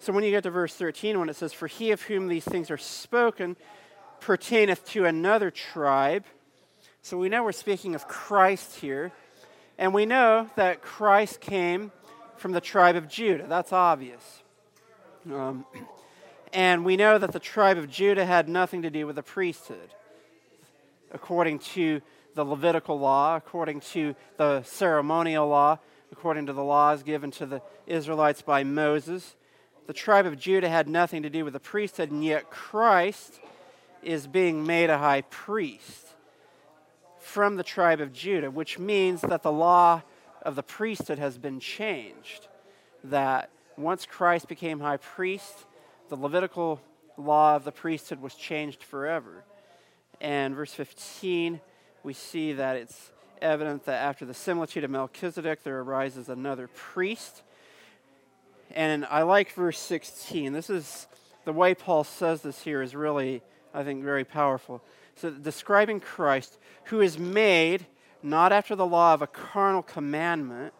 So 0.00 0.12
when 0.12 0.24
you 0.24 0.30
get 0.30 0.42
to 0.42 0.50
verse 0.50 0.74
13, 0.74 1.20
when 1.20 1.28
it 1.28 1.36
says, 1.36 1.52
For 1.52 1.68
he 1.68 1.92
of 1.92 2.02
whom 2.02 2.26
these 2.26 2.44
things 2.44 2.70
are 2.70 2.78
spoken 2.78 3.56
pertaineth 4.20 4.84
to 4.86 5.04
another 5.04 5.50
tribe. 5.50 6.24
So 7.04 7.18
we 7.18 7.28
know 7.28 7.42
we're 7.42 7.50
speaking 7.50 7.96
of 7.96 8.06
Christ 8.06 8.76
here. 8.76 9.10
And 9.76 9.92
we 9.92 10.06
know 10.06 10.48
that 10.54 10.82
Christ 10.82 11.40
came 11.40 11.90
from 12.36 12.52
the 12.52 12.60
tribe 12.60 12.94
of 12.94 13.08
Judah. 13.08 13.46
That's 13.48 13.72
obvious. 13.72 14.42
Um, 15.30 15.66
and 16.52 16.84
we 16.84 16.96
know 16.96 17.18
that 17.18 17.32
the 17.32 17.40
tribe 17.40 17.76
of 17.76 17.90
Judah 17.90 18.24
had 18.24 18.48
nothing 18.48 18.82
to 18.82 18.90
do 18.90 19.04
with 19.04 19.16
the 19.16 19.22
priesthood, 19.22 19.90
according 21.10 21.58
to 21.58 22.00
the 22.36 22.44
Levitical 22.44 23.00
law, 23.00 23.34
according 23.34 23.80
to 23.80 24.14
the 24.36 24.62
ceremonial 24.62 25.48
law, 25.48 25.80
according 26.12 26.46
to 26.46 26.52
the 26.52 26.62
laws 26.62 27.02
given 27.02 27.32
to 27.32 27.46
the 27.46 27.62
Israelites 27.84 28.42
by 28.42 28.62
Moses. 28.62 29.34
The 29.88 29.92
tribe 29.92 30.26
of 30.26 30.38
Judah 30.38 30.68
had 30.68 30.88
nothing 30.88 31.24
to 31.24 31.30
do 31.30 31.44
with 31.44 31.54
the 31.54 31.60
priesthood, 31.60 32.12
and 32.12 32.24
yet 32.24 32.48
Christ 32.48 33.40
is 34.04 34.28
being 34.28 34.64
made 34.64 34.88
a 34.88 34.98
high 34.98 35.22
priest 35.22 36.11
from 37.32 37.56
the 37.56 37.62
tribe 37.62 37.98
of 37.98 38.12
Judah, 38.12 38.50
which 38.50 38.78
means 38.78 39.22
that 39.22 39.42
the 39.42 39.50
law 39.50 40.02
of 40.42 40.54
the 40.54 40.62
priesthood 40.62 41.18
has 41.18 41.38
been 41.38 41.60
changed. 41.60 42.46
That 43.04 43.48
once 43.78 44.04
Christ 44.04 44.48
became 44.48 44.80
high 44.80 44.98
priest, 44.98 45.64
the 46.10 46.16
Levitical 46.16 46.78
law 47.16 47.56
of 47.56 47.64
the 47.64 47.72
priesthood 47.72 48.20
was 48.20 48.34
changed 48.34 48.82
forever. 48.82 49.44
And 50.20 50.54
verse 50.54 50.74
15 50.74 51.62
we 52.02 52.12
see 52.12 52.52
that 52.52 52.76
it's 52.76 53.12
evident 53.40 53.84
that 53.84 54.02
after 54.02 54.26
the 54.26 54.34
similitude 54.34 54.84
of 54.84 54.90
Melchizedek, 54.90 55.62
there 55.62 55.80
arises 55.80 56.28
another 56.28 56.68
priest. 56.68 57.42
And 58.72 59.06
I 59.06 59.22
like 59.22 59.52
verse 59.52 59.78
16. 59.78 60.52
This 60.52 60.68
is 60.68 61.06
the 61.46 61.52
way 61.52 61.74
Paul 61.74 62.04
says 62.04 62.42
this 62.42 62.62
here 62.62 62.82
is 62.82 62.94
really, 62.94 63.40
I 63.72 63.84
think, 63.84 64.04
very 64.04 64.24
powerful. 64.24 64.82
So, 65.16 65.30
describing 65.30 66.00
Christ, 66.00 66.58
who 66.84 67.00
is 67.00 67.18
made 67.18 67.86
not 68.22 68.52
after 68.52 68.74
the 68.74 68.86
law 68.86 69.14
of 69.14 69.22
a 69.22 69.26
carnal 69.26 69.82
commandment, 69.82 70.72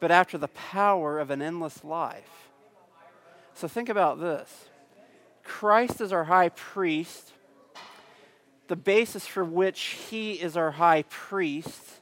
but 0.00 0.10
after 0.10 0.38
the 0.38 0.48
power 0.48 1.18
of 1.18 1.30
an 1.30 1.42
endless 1.42 1.84
life. 1.84 2.50
So, 3.54 3.68
think 3.68 3.88
about 3.88 4.20
this 4.20 4.68
Christ 5.42 6.00
is 6.00 6.12
our 6.12 6.24
high 6.24 6.48
priest 6.48 7.34
the 8.66 8.76
basis 8.76 9.26
for 9.26 9.44
which 9.44 9.80
he 10.10 10.32
is 10.32 10.56
our 10.56 10.72
high 10.72 11.02
priest 11.02 12.00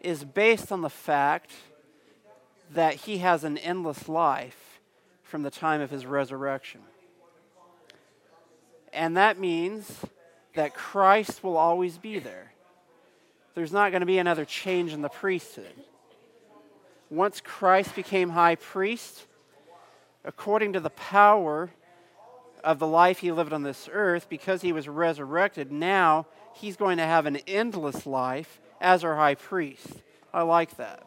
is 0.00 0.24
based 0.24 0.70
on 0.70 0.82
the 0.82 0.90
fact 0.90 1.52
that 2.72 2.94
he 2.94 3.18
has 3.18 3.42
an 3.42 3.58
endless 3.58 4.08
life 4.08 4.80
from 5.22 5.42
the 5.42 5.50
time 5.50 5.80
of 5.80 5.90
his 5.90 6.06
resurrection. 6.06 6.80
And 8.92 9.16
that 9.16 9.38
means 9.38 10.04
that 10.54 10.74
Christ 10.74 11.42
will 11.42 11.56
always 11.56 11.98
be 11.98 12.18
there. 12.18 12.52
There's 13.54 13.72
not 13.72 13.90
going 13.90 14.00
to 14.00 14.06
be 14.06 14.18
another 14.18 14.44
change 14.44 14.92
in 14.92 15.02
the 15.02 15.08
priesthood. 15.08 15.74
Once 17.10 17.40
Christ 17.40 17.94
became 17.96 18.30
high 18.30 18.54
priest, 18.54 19.26
according 20.24 20.72
to 20.74 20.80
the 20.80 20.90
power 20.90 21.70
of 22.62 22.78
the 22.78 22.86
life 22.86 23.18
he 23.18 23.32
lived 23.32 23.52
on 23.52 23.62
this 23.62 23.88
earth, 23.92 24.28
because 24.28 24.62
he 24.62 24.72
was 24.72 24.88
resurrected, 24.88 25.72
now 25.72 26.26
he's 26.54 26.76
going 26.76 26.98
to 26.98 27.04
have 27.04 27.26
an 27.26 27.38
endless 27.46 28.06
life 28.06 28.60
as 28.80 29.02
our 29.02 29.16
high 29.16 29.34
priest. 29.34 29.88
I 30.32 30.42
like 30.42 30.76
that. 30.76 31.02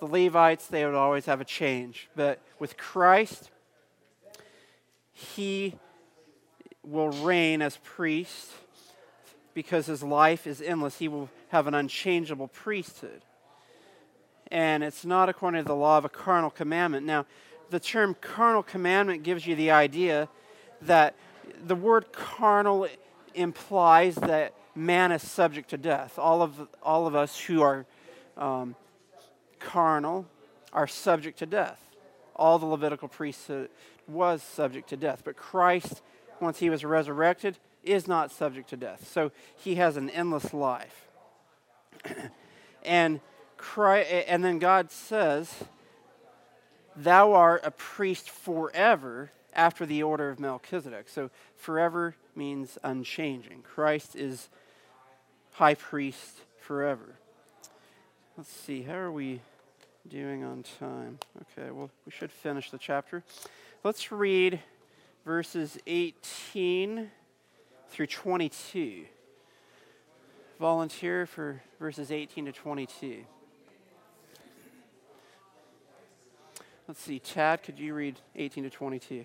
The 0.00 0.06
Levites, 0.06 0.66
they 0.66 0.84
would 0.84 0.94
always 0.94 1.26
have 1.26 1.40
a 1.40 1.44
change. 1.44 2.08
But 2.14 2.40
with 2.58 2.76
Christ, 2.76 3.50
he 5.12 5.76
will 6.84 7.10
reign 7.10 7.62
as 7.62 7.78
priest 7.78 8.52
because 9.54 9.86
his 9.86 10.02
life 10.02 10.46
is 10.46 10.60
endless. 10.60 10.98
He 10.98 11.08
will 11.08 11.30
have 11.48 11.66
an 11.66 11.74
unchangeable 11.74 12.48
priesthood. 12.48 13.22
And 14.50 14.84
it's 14.84 15.04
not 15.04 15.28
according 15.28 15.62
to 15.62 15.68
the 15.68 15.74
law 15.74 15.98
of 15.98 16.04
a 16.04 16.08
carnal 16.08 16.50
commandment. 16.50 17.06
Now, 17.06 17.26
the 17.70 17.80
term 17.80 18.14
carnal 18.20 18.62
commandment 18.62 19.22
gives 19.22 19.46
you 19.46 19.56
the 19.56 19.70
idea 19.70 20.28
that 20.82 21.14
the 21.64 21.74
word 21.74 22.12
carnal 22.12 22.88
implies 23.34 24.16
that 24.16 24.54
man 24.74 25.12
is 25.12 25.22
subject 25.22 25.70
to 25.70 25.78
death. 25.78 26.18
All 26.18 26.42
of, 26.42 26.68
all 26.82 27.06
of 27.06 27.14
us 27.14 27.38
who 27.38 27.62
are 27.62 27.86
um, 28.36 28.74
carnal 29.58 30.26
are 30.72 30.86
subject 30.86 31.38
to 31.38 31.46
death. 31.46 31.80
All 32.36 32.58
the 32.58 32.66
Levitical 32.66 33.08
priesthood 33.08 33.70
was 34.08 34.42
subject 34.42 34.88
to 34.90 34.96
death. 34.96 35.22
But 35.24 35.36
Christ, 35.36 36.02
once 36.40 36.58
he 36.58 36.70
was 36.70 36.84
resurrected, 36.84 37.58
is 37.82 38.08
not 38.08 38.30
subject 38.30 38.70
to 38.70 38.76
death. 38.76 39.08
So 39.08 39.30
he 39.56 39.76
has 39.76 39.96
an 39.96 40.10
endless 40.10 40.52
life. 40.52 41.08
and, 42.84 43.20
Christ, 43.56 44.10
and 44.28 44.44
then 44.44 44.58
God 44.58 44.90
says, 44.90 45.64
Thou 46.96 47.32
art 47.32 47.62
a 47.64 47.70
priest 47.70 48.30
forever 48.30 49.32
after 49.52 49.86
the 49.86 50.02
order 50.02 50.30
of 50.30 50.38
Melchizedek. 50.38 51.08
So 51.08 51.30
forever 51.56 52.14
means 52.34 52.78
unchanging. 52.82 53.62
Christ 53.62 54.16
is 54.16 54.48
high 55.52 55.74
priest 55.74 56.40
forever. 56.60 57.16
Let's 58.36 58.50
see, 58.50 58.82
how 58.82 58.96
are 58.96 59.12
we 59.12 59.40
doing 60.08 60.42
on 60.42 60.64
time? 60.80 61.18
Okay, 61.42 61.70
well, 61.70 61.90
we 62.04 62.12
should 62.12 62.32
finish 62.32 62.70
the 62.70 62.78
chapter. 62.78 63.22
Let's 63.84 64.10
read 64.10 64.60
verses 65.24 65.78
18 65.86 67.10
through 67.88 68.06
22. 68.06 69.04
Volunteer 70.60 71.26
for 71.26 71.62
verses 71.80 72.10
18 72.10 72.46
to 72.46 72.52
22. 72.52 73.24
Let's 76.86 77.00
see, 77.00 77.18
Chad, 77.18 77.62
could 77.62 77.78
you 77.78 77.94
read 77.94 78.20
18 78.36 78.64
to 78.64 78.70
22? 78.70 79.24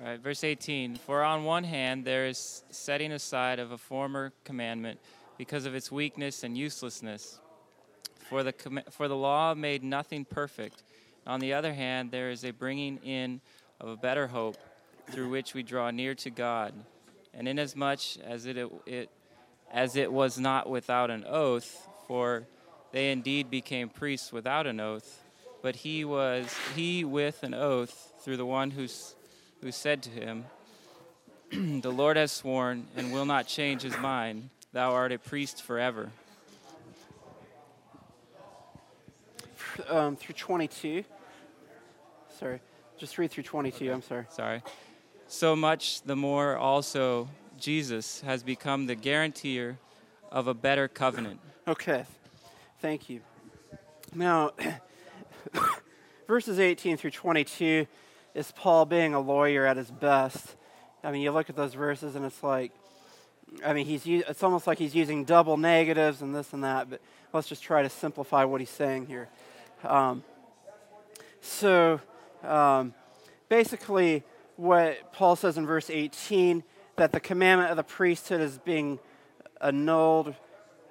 All 0.00 0.06
right, 0.06 0.20
verse 0.20 0.44
18. 0.44 0.96
For 0.96 1.22
on 1.22 1.44
one 1.44 1.64
hand, 1.64 2.04
there 2.04 2.26
is 2.26 2.62
setting 2.70 3.10
aside 3.12 3.58
of 3.58 3.72
a 3.72 3.78
former 3.78 4.32
commandment 4.44 5.00
because 5.38 5.66
of 5.66 5.74
its 5.74 5.90
weakness 5.90 6.44
and 6.44 6.56
uselessness. 6.56 7.40
For 8.28 8.42
the, 8.42 8.52
for 8.90 9.08
the 9.08 9.16
law 9.16 9.54
made 9.54 9.82
nothing 9.82 10.24
perfect. 10.24 10.82
On 11.26 11.40
the 11.40 11.54
other 11.54 11.72
hand, 11.72 12.10
there 12.10 12.30
is 12.30 12.44
a 12.44 12.50
bringing 12.50 12.98
in 12.98 13.40
of 13.80 13.88
a 13.88 13.96
better 13.96 14.26
hope 14.26 14.56
through 15.10 15.30
which 15.30 15.54
we 15.54 15.62
draw 15.62 15.90
near 15.90 16.14
to 16.16 16.30
God. 16.30 16.74
And 17.32 17.48
inasmuch 17.48 18.18
as 18.24 18.46
it, 18.46 18.56
it, 18.86 19.10
as 19.72 19.96
it 19.96 20.12
was 20.12 20.38
not 20.38 20.68
without 20.68 21.10
an 21.10 21.24
oath, 21.26 21.88
for 22.06 22.46
they 22.92 23.10
indeed 23.10 23.50
became 23.50 23.88
priests 23.88 24.32
without 24.32 24.66
an 24.66 24.80
oath, 24.80 25.22
but 25.62 25.76
he 25.76 26.04
was 26.04 26.54
he 26.76 27.04
with 27.04 27.42
an 27.42 27.54
oath 27.54 28.12
through 28.20 28.36
the 28.36 28.46
one 28.46 28.70
who's, 28.70 29.14
who 29.62 29.72
said 29.72 30.02
to 30.02 30.10
him, 30.10 30.44
The 31.80 31.90
Lord 31.90 32.16
has 32.16 32.32
sworn 32.32 32.86
and 32.96 33.12
will 33.12 33.26
not 33.26 33.46
change 33.46 33.82
his 33.82 33.96
mind. 33.98 34.50
Thou 34.72 34.92
art 34.92 35.12
a 35.12 35.18
priest 35.18 35.62
forever. 35.62 36.10
Um, 39.88 40.16
through 40.16 40.34
22. 40.34 41.04
Sorry, 42.38 42.60
just 42.98 43.16
read 43.18 43.30
through 43.30 43.44
22. 43.44 43.92
I'm 43.92 44.02
sorry. 44.02 44.26
Sorry. 44.30 44.62
So 45.28 45.54
much 45.54 46.02
the 46.02 46.16
more 46.16 46.56
also 46.56 47.28
Jesus 47.58 48.20
has 48.22 48.42
become 48.42 48.86
the 48.86 48.94
guarantor 48.94 49.78
of 50.32 50.48
a 50.48 50.54
better 50.54 50.88
covenant. 50.88 51.40
Okay, 51.68 52.04
thank 52.80 53.08
you. 53.08 53.20
Now, 54.14 54.50
verses 56.26 56.58
18 56.58 56.96
through 56.96 57.12
22 57.12 57.86
is 58.34 58.52
Paul 58.52 58.84
being 58.84 59.14
a 59.14 59.20
lawyer 59.20 59.64
at 59.64 59.76
his 59.76 59.90
best. 59.90 60.56
I 61.02 61.12
mean, 61.12 61.22
you 61.22 61.30
look 61.30 61.48
at 61.48 61.56
those 61.56 61.74
verses 61.74 62.16
and 62.16 62.24
it's 62.24 62.42
like, 62.42 62.72
I 63.64 63.72
mean, 63.72 63.86
he's 63.86 64.06
it's 64.06 64.42
almost 64.42 64.66
like 64.66 64.78
he's 64.78 64.94
using 64.94 65.24
double 65.24 65.56
negatives 65.56 66.20
and 66.22 66.34
this 66.34 66.52
and 66.52 66.64
that, 66.64 66.90
but 66.90 67.00
let's 67.32 67.48
just 67.48 67.62
try 67.62 67.82
to 67.82 67.88
simplify 67.88 68.44
what 68.44 68.60
he's 68.60 68.70
saying 68.70 69.06
here. 69.06 69.28
Um, 69.84 70.24
so, 71.40 72.00
um, 72.44 72.94
basically, 73.48 74.22
what 74.56 75.12
Paul 75.12 75.36
says 75.36 75.58
in 75.58 75.66
verse 75.66 75.90
18 75.90 76.62
that 76.96 77.12
the 77.12 77.20
commandment 77.20 77.70
of 77.70 77.76
the 77.76 77.82
priesthood 77.82 78.40
is 78.40 78.58
being 78.58 78.98
annulled 79.60 80.34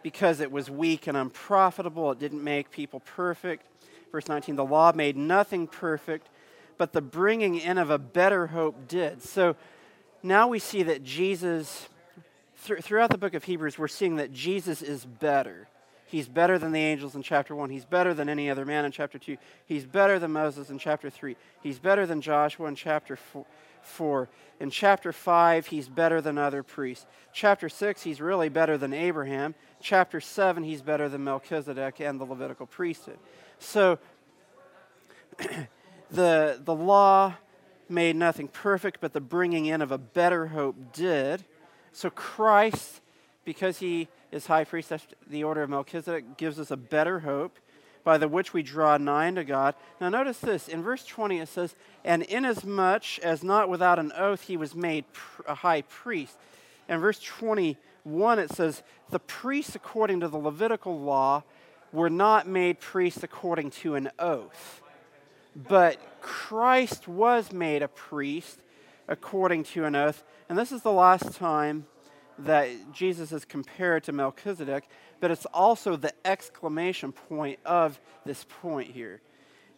because 0.01 0.41
it 0.41 0.51
was 0.51 0.69
weak 0.69 1.07
and 1.07 1.15
unprofitable. 1.15 2.11
It 2.11 2.19
didn't 2.19 2.43
make 2.43 2.71
people 2.71 2.99
perfect. 2.99 3.65
Verse 4.11 4.27
19 4.27 4.55
the 4.55 4.65
law 4.65 4.91
made 4.93 5.17
nothing 5.17 5.65
perfect, 5.65 6.29
but 6.77 6.93
the 6.93 7.01
bringing 7.01 7.55
in 7.55 7.77
of 7.77 7.89
a 7.89 7.97
better 7.97 8.47
hope 8.47 8.87
did. 8.87 9.23
So 9.23 9.55
now 10.21 10.47
we 10.47 10.59
see 10.59 10.83
that 10.83 11.03
Jesus, 11.03 11.87
th- 12.65 12.81
throughout 12.81 13.09
the 13.09 13.17
book 13.17 13.33
of 13.33 13.45
Hebrews, 13.45 13.77
we're 13.77 13.87
seeing 13.87 14.17
that 14.17 14.31
Jesus 14.31 14.81
is 14.81 15.05
better. 15.05 15.67
He's 16.13 16.27
better 16.27 16.59
than 16.59 16.73
the 16.73 16.79
angels 16.79 17.15
in 17.15 17.23
chapter 17.23 17.55
1. 17.55 17.71
He's 17.71 17.85
better 17.85 18.13
than 18.13 18.29
any 18.29 18.47
other 18.47 18.65
man 18.65 18.85
in 18.85 18.91
chapter 18.91 19.17
2. 19.17 19.35
He's 19.65 19.83
better 19.83 20.19
than 20.19 20.31
Moses 20.31 20.69
in 20.69 20.77
chapter 20.77 21.09
3. 21.09 21.35
He's 21.63 21.79
better 21.79 22.05
than 22.05 22.21
Joshua 22.21 22.67
in 22.67 22.75
chapter 22.75 23.17
4. 23.81 24.29
In 24.59 24.69
chapter 24.69 25.11
5, 25.11 25.65
he's 25.65 25.89
better 25.89 26.21
than 26.21 26.37
other 26.37 26.61
priests. 26.61 27.07
Chapter 27.33 27.67
6, 27.67 28.03
he's 28.03 28.21
really 28.21 28.47
better 28.47 28.77
than 28.77 28.93
Abraham. 28.93 29.55
Chapter 29.81 30.21
7, 30.21 30.61
he's 30.61 30.83
better 30.83 31.09
than 31.09 31.23
Melchizedek 31.23 31.99
and 31.99 32.21
the 32.21 32.25
Levitical 32.25 32.67
priesthood. 32.67 33.17
So, 33.57 33.97
the, 36.11 36.61
the 36.63 36.75
law 36.75 37.37
made 37.89 38.15
nothing 38.15 38.49
perfect, 38.49 39.01
but 39.01 39.13
the 39.13 39.19
bringing 39.19 39.65
in 39.65 39.81
of 39.81 39.91
a 39.91 39.97
better 39.97 40.45
hope 40.45 40.93
did. 40.93 41.43
So, 41.91 42.11
Christ, 42.11 43.01
because 43.45 43.79
he 43.79 44.07
is 44.31 44.47
high 44.47 44.63
priest 44.63 44.91
the 45.27 45.43
order 45.43 45.63
of 45.63 45.69
Melchizedek, 45.69 46.37
gives 46.37 46.59
us 46.59 46.71
a 46.71 46.77
better 46.77 47.19
hope 47.19 47.57
by 48.03 48.17
the 48.17 48.27
which 48.27 48.53
we 48.53 48.63
draw 48.63 48.97
nigh 48.97 49.27
unto 49.27 49.43
God. 49.43 49.75
Now, 50.01 50.09
notice 50.09 50.39
this. 50.39 50.67
In 50.67 50.83
verse 50.83 51.05
20, 51.05 51.39
it 51.39 51.47
says, 51.47 51.75
And 52.03 52.23
inasmuch 52.23 53.19
as 53.19 53.43
not 53.43 53.69
without 53.69 53.99
an 53.99 54.11
oath 54.17 54.41
he 54.43 54.57
was 54.57 54.75
made 54.75 55.05
a 55.47 55.55
high 55.55 55.83
priest. 55.83 56.37
In 56.89 56.99
verse 56.99 57.19
21, 57.19 58.39
it 58.39 58.51
says, 58.51 58.83
The 59.09 59.19
priests 59.19 59.75
according 59.75 60.19
to 60.19 60.27
the 60.27 60.37
Levitical 60.37 60.99
law 60.99 61.43
were 61.91 62.09
not 62.09 62.47
made 62.47 62.79
priests 62.79 63.23
according 63.23 63.69
to 63.69 63.95
an 63.95 64.09
oath. 64.19 64.81
But 65.55 65.97
Christ 66.21 67.07
was 67.07 67.53
made 67.53 67.83
a 67.83 67.87
priest 67.87 68.59
according 69.07 69.63
to 69.65 69.85
an 69.85 69.95
oath. 69.95 70.23
And 70.49 70.57
this 70.57 70.71
is 70.71 70.81
the 70.81 70.91
last 70.91 71.35
time 71.35 71.85
that 72.39 72.69
Jesus 72.93 73.31
is 73.31 73.45
compared 73.45 74.03
to 74.05 74.11
Melchizedek, 74.11 74.87
but 75.19 75.31
it's 75.31 75.45
also 75.47 75.95
the 75.95 76.13
exclamation 76.25 77.11
point 77.11 77.59
of 77.65 77.99
this 78.25 78.45
point 78.61 78.91
here. 78.91 79.21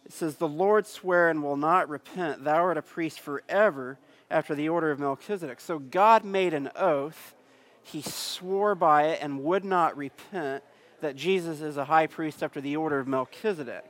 It 0.04 0.12
says, 0.12 0.36
The 0.36 0.48
Lord 0.48 0.86
swear 0.86 1.28
and 1.28 1.42
will 1.42 1.56
not 1.56 1.88
repent, 1.88 2.44
thou 2.44 2.56
art 2.56 2.78
a 2.78 2.82
priest 2.82 3.20
forever 3.20 3.98
after 4.30 4.54
the 4.54 4.68
order 4.68 4.90
of 4.90 4.98
Melchizedek. 4.98 5.60
So 5.60 5.78
God 5.78 6.24
made 6.24 6.54
an 6.54 6.70
oath, 6.76 7.34
he 7.82 8.02
swore 8.02 8.74
by 8.74 9.04
it 9.08 9.18
and 9.22 9.44
would 9.44 9.64
not 9.64 9.96
repent 9.96 10.64
that 11.00 11.14
Jesus 11.14 11.60
is 11.60 11.76
a 11.76 11.84
high 11.84 12.06
priest 12.06 12.42
after 12.42 12.60
the 12.60 12.76
order 12.76 12.98
of 12.98 13.06
Melchizedek. 13.06 13.84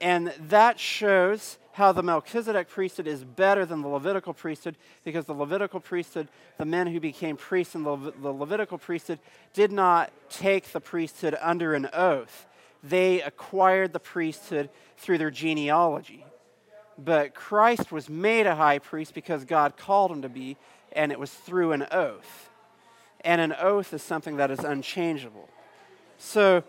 And 0.00 0.32
that 0.48 0.80
shows 0.80 1.58
how 1.72 1.92
the 1.92 2.02
Melchizedek 2.02 2.68
priesthood 2.68 3.06
is 3.06 3.24
better 3.24 3.64
than 3.64 3.82
the 3.82 3.88
Levitical 3.88 4.34
priesthood 4.34 4.76
because 5.04 5.24
the 5.24 5.34
Levitical 5.34 5.80
priesthood, 5.80 6.28
the 6.58 6.64
men 6.64 6.88
who 6.88 7.00
became 7.00 7.36
priests 7.36 7.74
in 7.74 7.84
the, 7.84 7.90
Le- 7.90 8.10
the 8.10 8.32
Levitical 8.32 8.76
priesthood, 8.76 9.20
did 9.52 9.70
not 9.70 10.10
take 10.28 10.72
the 10.72 10.80
priesthood 10.80 11.36
under 11.40 11.74
an 11.74 11.88
oath. 11.92 12.46
They 12.82 13.22
acquired 13.22 13.92
the 13.92 14.00
priesthood 14.00 14.70
through 14.96 15.18
their 15.18 15.30
genealogy. 15.30 16.24
But 16.98 17.34
Christ 17.34 17.92
was 17.92 18.08
made 18.08 18.46
a 18.46 18.56
high 18.56 18.78
priest 18.78 19.14
because 19.14 19.44
God 19.44 19.76
called 19.76 20.10
him 20.10 20.22
to 20.22 20.28
be, 20.28 20.56
and 20.92 21.12
it 21.12 21.20
was 21.20 21.32
through 21.32 21.72
an 21.72 21.86
oath. 21.90 22.50
And 23.22 23.40
an 23.40 23.54
oath 23.58 23.92
is 23.94 24.02
something 24.02 24.36
that 24.36 24.50
is 24.50 24.60
unchangeable. 24.60 25.48
So, 26.18 26.64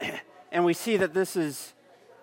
and 0.52 0.64
we 0.64 0.72
see 0.72 0.96
that 0.96 1.14
this 1.14 1.36
is 1.36 1.74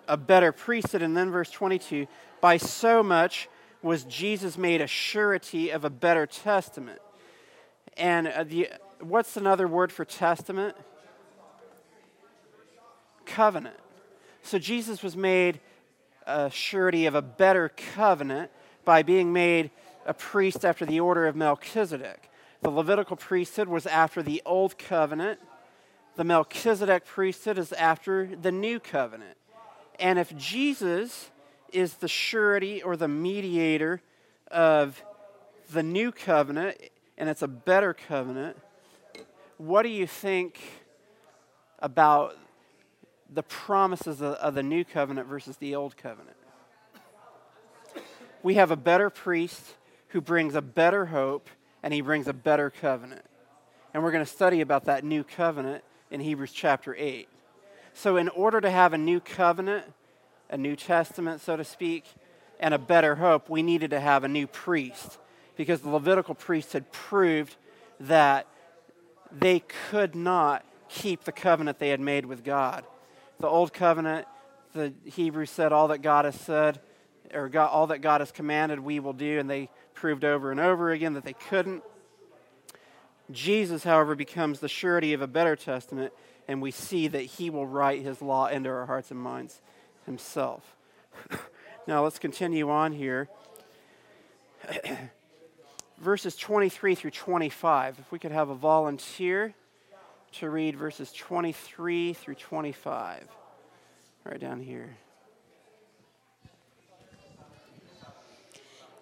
a 0.08 0.16
better 0.16 0.52
priesthood. 0.52 1.02
And 1.02 1.16
then 1.16 1.30
verse 1.30 1.50
22 1.50 2.06
by 2.40 2.56
so 2.56 3.02
much 3.02 3.48
was 3.82 4.04
Jesus 4.04 4.58
made 4.58 4.80
a 4.80 4.86
surety 4.86 5.70
of 5.70 5.84
a 5.84 5.90
better 5.90 6.26
testament. 6.26 7.00
And 7.96 8.28
uh, 8.28 8.44
the, 8.44 8.68
what's 9.00 9.36
another 9.36 9.68
word 9.68 9.92
for 9.92 10.04
testament? 10.04 10.76
Covenant. 13.24 13.76
So 14.42 14.58
Jesus 14.58 15.02
was 15.02 15.16
made 15.16 15.60
a 16.26 16.50
surety 16.50 17.06
of 17.06 17.14
a 17.14 17.22
better 17.22 17.72
covenant 17.94 18.50
by 18.84 19.02
being 19.02 19.32
made 19.32 19.70
a 20.04 20.14
priest 20.14 20.64
after 20.64 20.86
the 20.86 21.00
order 21.00 21.26
of 21.26 21.36
Melchizedek. 21.36 22.30
The 22.62 22.70
Levitical 22.70 23.16
priesthood 23.16 23.68
was 23.68 23.86
after 23.86 24.22
the 24.22 24.42
old 24.46 24.78
covenant. 24.78 25.40
The 26.16 26.24
Melchizedek 26.24 27.04
priesthood 27.04 27.58
is 27.58 27.72
after 27.72 28.34
the 28.34 28.52
new 28.52 28.80
covenant. 28.80 29.36
And 29.98 30.18
if 30.18 30.36
Jesus 30.36 31.30
is 31.72 31.94
the 31.94 32.08
surety 32.08 32.82
or 32.82 32.96
the 32.96 33.08
mediator 33.08 34.00
of 34.50 35.02
the 35.72 35.82
new 35.82 36.12
covenant, 36.12 36.76
and 37.18 37.28
it's 37.28 37.42
a 37.42 37.48
better 37.48 37.94
covenant, 37.94 38.56
what 39.56 39.82
do 39.82 39.88
you 39.88 40.06
think 40.06 40.60
about 41.78 42.36
the 43.32 43.42
promises 43.42 44.20
of, 44.20 44.34
of 44.34 44.54
the 44.54 44.62
new 44.62 44.84
covenant 44.84 45.28
versus 45.28 45.56
the 45.56 45.74
old 45.74 45.96
covenant. 45.96 46.36
We 48.42 48.54
have 48.54 48.70
a 48.70 48.76
better 48.76 49.10
priest 49.10 49.74
who 50.08 50.20
brings 50.20 50.54
a 50.54 50.62
better 50.62 51.06
hope 51.06 51.48
and 51.82 51.92
he 51.92 52.00
brings 52.00 52.28
a 52.28 52.32
better 52.32 52.70
covenant. 52.70 53.24
And 53.92 54.02
we're 54.02 54.12
going 54.12 54.24
to 54.24 54.30
study 54.30 54.60
about 54.60 54.84
that 54.84 55.04
new 55.04 55.24
covenant 55.24 55.82
in 56.10 56.20
Hebrews 56.20 56.52
chapter 56.52 56.94
8. 56.96 57.28
So, 57.98 58.18
in 58.18 58.28
order 58.28 58.60
to 58.60 58.70
have 58.70 58.92
a 58.92 58.98
new 58.98 59.20
covenant, 59.20 59.86
a 60.50 60.58
New 60.58 60.76
Testament, 60.76 61.40
so 61.40 61.56
to 61.56 61.64
speak, 61.64 62.04
and 62.60 62.74
a 62.74 62.78
better 62.78 63.14
hope, 63.14 63.48
we 63.48 63.62
needed 63.62 63.88
to 63.88 64.00
have 64.00 64.22
a 64.22 64.28
new 64.28 64.46
priest 64.46 65.16
because 65.56 65.80
the 65.80 65.88
Levitical 65.88 66.34
priests 66.34 66.74
had 66.74 66.92
proved 66.92 67.56
that 67.98 68.46
they 69.32 69.60
could 69.88 70.14
not 70.14 70.62
keep 70.90 71.24
the 71.24 71.32
covenant 71.32 71.78
they 71.78 71.88
had 71.88 71.98
made 71.98 72.26
with 72.26 72.44
God. 72.44 72.84
The 73.40 73.46
old 73.46 73.72
covenant, 73.72 74.26
the 74.74 74.92
Hebrews 75.06 75.50
said, 75.50 75.72
all 75.72 75.88
that 75.88 76.02
God 76.02 76.26
has 76.26 76.38
said, 76.38 76.80
or 77.32 77.48
God, 77.48 77.68
all 77.68 77.86
that 77.86 78.02
God 78.02 78.20
has 78.20 78.30
commanded, 78.30 78.78
we 78.78 79.00
will 79.00 79.14
do, 79.14 79.38
and 79.38 79.48
they 79.48 79.70
proved 79.94 80.22
over 80.22 80.50
and 80.50 80.60
over 80.60 80.90
again 80.90 81.14
that 81.14 81.24
they 81.24 81.32
couldn't. 81.32 81.82
Jesus, 83.30 83.84
however, 83.84 84.14
becomes 84.14 84.60
the 84.60 84.68
surety 84.68 85.14
of 85.14 85.22
a 85.22 85.26
better 85.26 85.56
testament, 85.56 86.12
and 86.48 86.62
we 86.62 86.70
see 86.70 87.08
that 87.08 87.22
he 87.22 87.50
will 87.50 87.66
write 87.66 88.02
his 88.02 88.22
law 88.22 88.46
into 88.46 88.68
our 88.70 88.86
hearts 88.86 89.10
and 89.10 89.20
minds 89.20 89.60
himself. 90.04 90.76
now 91.86 92.02
let's 92.04 92.18
continue 92.18 92.70
on 92.70 92.92
here. 92.92 93.28
verses 95.98 96.36
23 96.36 96.94
through 96.94 97.10
25. 97.10 97.98
If 97.98 98.12
we 98.12 98.18
could 98.18 98.32
have 98.32 98.48
a 98.48 98.54
volunteer 98.54 99.54
to 100.32 100.50
read 100.50 100.76
verses 100.76 101.12
23 101.12 102.12
through 102.12 102.34
25. 102.34 103.28
Right 104.24 104.40
down 104.40 104.60
here. 104.60 104.96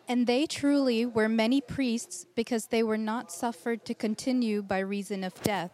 And 0.06 0.26
they 0.26 0.46
truly 0.46 1.06
were 1.06 1.30
many 1.30 1.62
priests 1.62 2.26
because 2.34 2.66
they 2.66 2.82
were 2.82 2.98
not 2.98 3.32
suffered 3.32 3.86
to 3.86 3.94
continue 3.94 4.62
by 4.62 4.80
reason 4.80 5.24
of 5.24 5.40
death. 5.42 5.70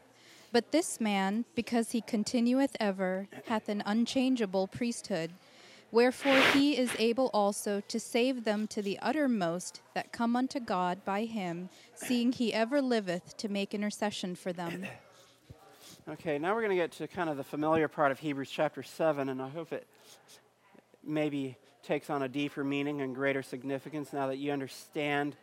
But 0.52 0.72
this 0.72 1.00
man, 1.00 1.44
because 1.54 1.92
he 1.92 2.00
continueth 2.00 2.76
ever, 2.80 3.28
hath 3.46 3.68
an 3.68 3.82
unchangeable 3.86 4.66
priesthood. 4.66 5.32
Wherefore 5.92 6.40
he 6.52 6.76
is 6.78 6.90
able 6.98 7.30
also 7.34 7.82
to 7.88 7.98
save 7.98 8.44
them 8.44 8.66
to 8.68 8.82
the 8.82 8.98
uttermost 9.00 9.80
that 9.94 10.12
come 10.12 10.36
unto 10.36 10.60
God 10.60 11.04
by 11.04 11.24
him, 11.24 11.68
seeing 11.94 12.32
he 12.32 12.54
ever 12.54 12.80
liveth 12.80 13.36
to 13.38 13.48
make 13.48 13.74
intercession 13.74 14.36
for 14.36 14.52
them. 14.52 14.86
Okay, 16.08 16.38
now 16.38 16.54
we're 16.54 16.62
going 16.62 16.76
to 16.76 16.82
get 16.82 16.92
to 16.92 17.08
kind 17.08 17.28
of 17.28 17.36
the 17.36 17.44
familiar 17.44 17.88
part 17.88 18.12
of 18.12 18.18
Hebrews 18.18 18.50
chapter 18.50 18.82
7, 18.82 19.28
and 19.28 19.42
I 19.42 19.48
hope 19.48 19.72
it 19.72 19.86
maybe 21.04 21.56
takes 21.82 22.10
on 22.10 22.22
a 22.22 22.28
deeper 22.28 22.62
meaning 22.62 23.00
and 23.00 23.14
greater 23.14 23.42
significance 23.42 24.12
now 24.12 24.26
that 24.28 24.38
you 24.38 24.52
understand 24.52 25.36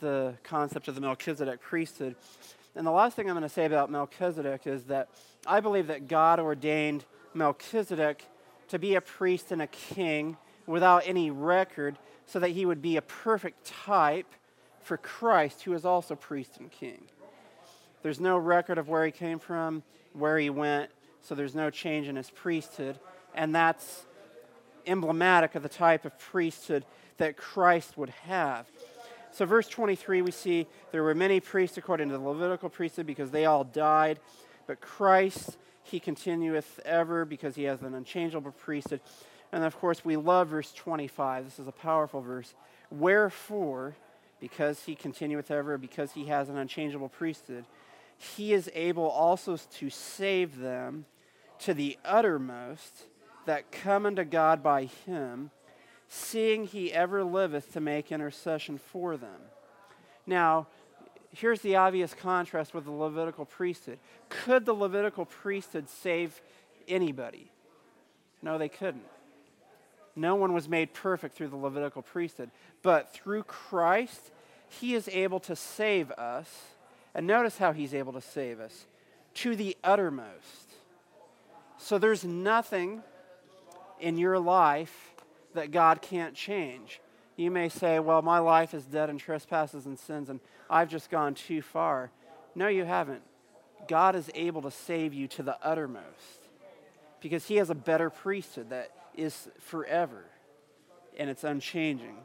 the 0.00 0.34
concept 0.42 0.88
of 0.88 0.94
the 0.94 1.00
Melchizedek 1.00 1.60
priesthood. 1.60 2.16
And 2.74 2.86
the 2.86 2.90
last 2.90 3.16
thing 3.16 3.28
I'm 3.28 3.34
going 3.34 3.42
to 3.42 3.48
say 3.48 3.66
about 3.66 3.90
Melchizedek 3.90 4.66
is 4.66 4.84
that 4.84 5.08
I 5.46 5.60
believe 5.60 5.88
that 5.88 6.08
God 6.08 6.40
ordained 6.40 7.04
Melchizedek 7.34 8.24
to 8.68 8.78
be 8.78 8.94
a 8.94 9.00
priest 9.00 9.52
and 9.52 9.60
a 9.60 9.66
king 9.66 10.36
without 10.66 11.02
any 11.06 11.30
record 11.30 11.98
so 12.26 12.38
that 12.38 12.50
he 12.50 12.64
would 12.64 12.80
be 12.80 12.96
a 12.96 13.02
perfect 13.02 13.66
type 13.66 14.26
for 14.80 14.96
Christ, 14.96 15.62
who 15.62 15.74
is 15.74 15.84
also 15.84 16.14
priest 16.14 16.56
and 16.58 16.70
king. 16.70 17.02
There's 18.02 18.20
no 18.20 18.38
record 18.38 18.78
of 18.78 18.88
where 18.88 19.04
he 19.04 19.12
came 19.12 19.38
from, 19.38 19.82
where 20.12 20.38
he 20.38 20.50
went, 20.50 20.90
so 21.20 21.34
there's 21.34 21.54
no 21.54 21.70
change 21.70 22.08
in 22.08 22.16
his 22.16 22.30
priesthood. 22.30 22.98
And 23.34 23.54
that's 23.54 24.06
emblematic 24.86 25.54
of 25.54 25.62
the 25.62 25.68
type 25.68 26.04
of 26.04 26.18
priesthood 26.18 26.84
that 27.18 27.36
Christ 27.36 27.96
would 27.96 28.10
have. 28.10 28.66
So, 29.32 29.46
verse 29.46 29.66
23, 29.66 30.20
we 30.20 30.30
see 30.30 30.66
there 30.90 31.02
were 31.02 31.14
many 31.14 31.40
priests 31.40 31.78
according 31.78 32.10
to 32.10 32.18
the 32.18 32.22
Levitical 32.22 32.68
priesthood 32.68 33.06
because 33.06 33.30
they 33.30 33.46
all 33.46 33.64
died, 33.64 34.20
but 34.66 34.80
Christ, 34.80 35.56
he 35.82 35.98
continueth 35.98 36.78
ever 36.84 37.24
because 37.24 37.54
he 37.54 37.64
has 37.64 37.80
an 37.82 37.94
unchangeable 37.94 38.52
priesthood. 38.52 39.00
And 39.50 39.64
of 39.64 39.78
course, 39.78 40.04
we 40.04 40.16
love 40.16 40.48
verse 40.48 40.72
25. 40.72 41.46
This 41.46 41.58
is 41.58 41.66
a 41.66 41.72
powerful 41.72 42.20
verse. 42.20 42.54
Wherefore, 42.90 43.96
because 44.38 44.84
he 44.84 44.94
continueth 44.94 45.50
ever, 45.50 45.78
because 45.78 46.12
he 46.12 46.26
has 46.26 46.50
an 46.50 46.58
unchangeable 46.58 47.08
priesthood, 47.08 47.64
he 48.18 48.52
is 48.52 48.70
able 48.74 49.08
also 49.08 49.56
to 49.56 49.88
save 49.88 50.58
them 50.58 51.06
to 51.60 51.72
the 51.72 51.98
uttermost 52.04 53.06
that 53.46 53.72
come 53.72 54.04
unto 54.04 54.24
God 54.24 54.62
by 54.62 54.84
him, 54.84 55.50
seeing 56.14 56.66
he 56.66 56.92
ever 56.92 57.24
liveth 57.24 57.72
to 57.72 57.80
make 57.80 58.12
intercession 58.12 58.76
for 58.76 59.16
them. 59.16 59.40
Now, 60.26 60.66
here's 61.30 61.62
the 61.62 61.76
obvious 61.76 62.12
contrast 62.12 62.74
with 62.74 62.84
the 62.84 62.90
Levitical 62.90 63.46
priesthood. 63.46 63.98
Could 64.28 64.66
the 64.66 64.74
Levitical 64.74 65.24
priesthood 65.24 65.88
save 65.88 66.42
anybody? 66.86 67.50
No, 68.42 68.58
they 68.58 68.68
couldn't. 68.68 69.06
No 70.14 70.34
one 70.34 70.52
was 70.52 70.68
made 70.68 70.92
perfect 70.92 71.34
through 71.34 71.48
the 71.48 71.56
Levitical 71.56 72.02
priesthood. 72.02 72.50
But 72.82 73.14
through 73.14 73.44
Christ, 73.44 74.32
he 74.68 74.94
is 74.94 75.08
able 75.08 75.40
to 75.40 75.56
save 75.56 76.10
us. 76.10 76.74
And 77.14 77.26
notice 77.26 77.56
how 77.56 77.72
he's 77.72 77.94
able 77.94 78.12
to 78.12 78.20
save 78.20 78.60
us 78.60 78.86
to 79.36 79.56
the 79.56 79.78
uttermost. 79.82 80.74
So 81.78 81.96
there's 81.96 82.22
nothing 82.22 83.02
in 83.98 84.18
your 84.18 84.38
life 84.38 85.11
that 85.54 85.70
God 85.70 86.02
can't 86.02 86.34
change. 86.34 87.00
You 87.36 87.50
may 87.50 87.68
say, 87.68 87.98
Well, 87.98 88.22
my 88.22 88.38
life 88.38 88.74
is 88.74 88.84
dead 88.84 89.10
in 89.10 89.18
trespasses 89.18 89.86
and 89.86 89.98
sins, 89.98 90.28
and 90.28 90.40
I've 90.68 90.88
just 90.88 91.10
gone 91.10 91.34
too 91.34 91.62
far. 91.62 92.10
No, 92.54 92.68
you 92.68 92.84
haven't. 92.84 93.22
God 93.88 94.14
is 94.14 94.30
able 94.34 94.62
to 94.62 94.70
save 94.70 95.12
you 95.14 95.26
to 95.28 95.42
the 95.42 95.56
uttermost 95.62 96.48
because 97.20 97.46
He 97.46 97.56
has 97.56 97.70
a 97.70 97.74
better 97.74 98.10
priesthood 98.10 98.70
that 98.70 98.90
is 99.14 99.48
forever 99.58 100.24
and 101.18 101.28
it's 101.28 101.44
unchanging 101.44 102.16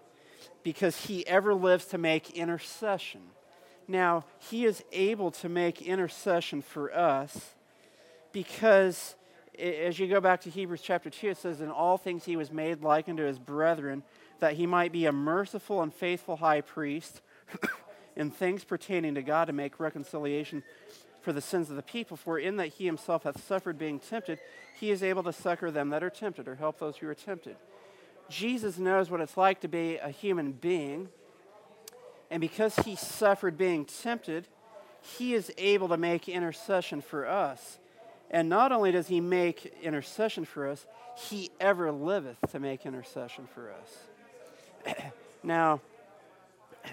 because 0.63 1.05
He 1.05 1.25
ever 1.27 1.53
lives 1.53 1.85
to 1.85 1.97
make 1.97 2.31
intercession. 2.31 3.21
Now, 3.87 4.25
He 4.37 4.65
is 4.65 4.83
able 4.91 5.31
to 5.31 5.49
make 5.49 5.81
intercession 5.81 6.61
for 6.61 6.93
us 6.93 7.55
because 8.31 9.15
as 9.59 9.97
you 9.99 10.07
go 10.07 10.21
back 10.21 10.41
to 10.41 10.49
Hebrews 10.49 10.81
chapter 10.81 11.09
2, 11.09 11.29
it 11.29 11.37
says, 11.37 11.61
In 11.61 11.69
all 11.69 11.97
things 11.97 12.25
he 12.25 12.35
was 12.35 12.51
made 12.51 12.83
like 12.83 13.09
unto 13.09 13.23
his 13.23 13.39
brethren, 13.39 14.03
that 14.39 14.53
he 14.53 14.67
might 14.67 14.91
be 14.91 15.05
a 15.05 15.11
merciful 15.11 15.81
and 15.81 15.93
faithful 15.93 16.37
high 16.37 16.61
priest 16.61 17.21
in 18.15 18.29
things 18.29 18.63
pertaining 18.63 19.15
to 19.15 19.21
God 19.21 19.45
to 19.45 19.53
make 19.53 19.79
reconciliation 19.79 20.63
for 21.21 21.33
the 21.33 21.41
sins 21.41 21.69
of 21.69 21.75
the 21.75 21.81
people. 21.81 22.17
For 22.17 22.37
in 22.37 22.57
that 22.57 22.67
he 22.67 22.85
himself 22.85 23.23
hath 23.23 23.43
suffered 23.43 23.77
being 23.77 23.99
tempted, 23.99 24.39
he 24.79 24.91
is 24.91 25.01
able 25.01 25.23
to 25.23 25.33
succor 25.33 25.71
them 25.71 25.89
that 25.89 26.03
are 26.03 26.09
tempted, 26.09 26.47
or 26.47 26.55
help 26.55 26.79
those 26.79 26.97
who 26.97 27.07
are 27.07 27.15
tempted. 27.15 27.55
Jesus 28.29 28.77
knows 28.77 29.09
what 29.09 29.21
it's 29.21 29.37
like 29.37 29.61
to 29.61 29.67
be 29.67 29.97
a 29.97 30.09
human 30.09 30.51
being, 30.51 31.09
and 32.29 32.41
because 32.41 32.75
he 32.77 32.95
suffered 32.95 33.57
being 33.57 33.85
tempted, 33.85 34.47
he 35.01 35.33
is 35.33 35.51
able 35.57 35.87
to 35.87 35.97
make 35.97 36.27
intercession 36.27 37.01
for 37.01 37.25
us. 37.25 37.79
And 38.29 38.49
not 38.49 38.71
only 38.71 38.91
does 38.91 39.07
he 39.07 39.21
make 39.21 39.73
intercession 39.81 40.45
for 40.45 40.67
us, 40.67 40.85
he 41.15 41.49
ever 41.59 41.91
liveth 41.91 42.37
to 42.51 42.59
make 42.59 42.85
intercession 42.85 43.47
for 43.53 43.71
us. 43.71 44.95
now, 45.43 45.81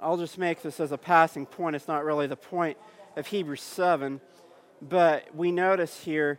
I'll 0.00 0.16
just 0.16 0.38
make 0.38 0.62
this 0.62 0.80
as 0.80 0.92
a 0.92 0.98
passing 0.98 1.46
point. 1.46 1.76
It's 1.76 1.88
not 1.88 2.04
really 2.04 2.26
the 2.26 2.36
point 2.36 2.78
of 3.16 3.26
Hebrews 3.26 3.62
7, 3.62 4.20
but 4.80 5.34
we 5.34 5.52
notice 5.52 6.00
here 6.02 6.38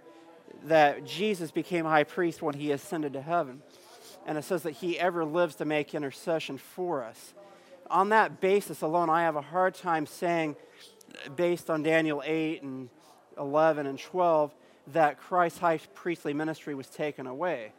that 0.64 1.06
Jesus 1.06 1.52
became 1.52 1.86
high 1.86 2.04
priest 2.04 2.42
when 2.42 2.56
he 2.56 2.72
ascended 2.72 3.14
to 3.14 3.22
heaven. 3.22 3.62
And 4.26 4.38
it 4.38 4.44
says 4.44 4.64
that 4.64 4.72
he 4.72 5.00
ever 5.00 5.26
lives 5.26 5.56
to 5.56 5.66
make 5.66 5.94
intercession 5.94 6.58
for 6.58 7.04
us. 7.04 7.34
On 7.90 8.10
that 8.10 8.40
basis 8.40 8.82
alone, 8.82 9.10
I 9.10 9.24
have 9.24 9.36
a 9.36 9.42
hard 9.42 9.76
time 9.76 10.06
saying, 10.06 10.56
based 11.36 11.70
on 11.70 11.84
Daniel 11.84 12.22
8 12.26 12.62
and 12.62 12.90
11 13.42 13.88
and 13.88 14.00
12 14.00 14.54
that 14.94 15.20
Christ's 15.20 15.60
high 15.60 15.80
priestly 15.96 16.34
ministry 16.34 16.76
was 16.76 16.88
taken 16.88 17.28
away 17.28 17.74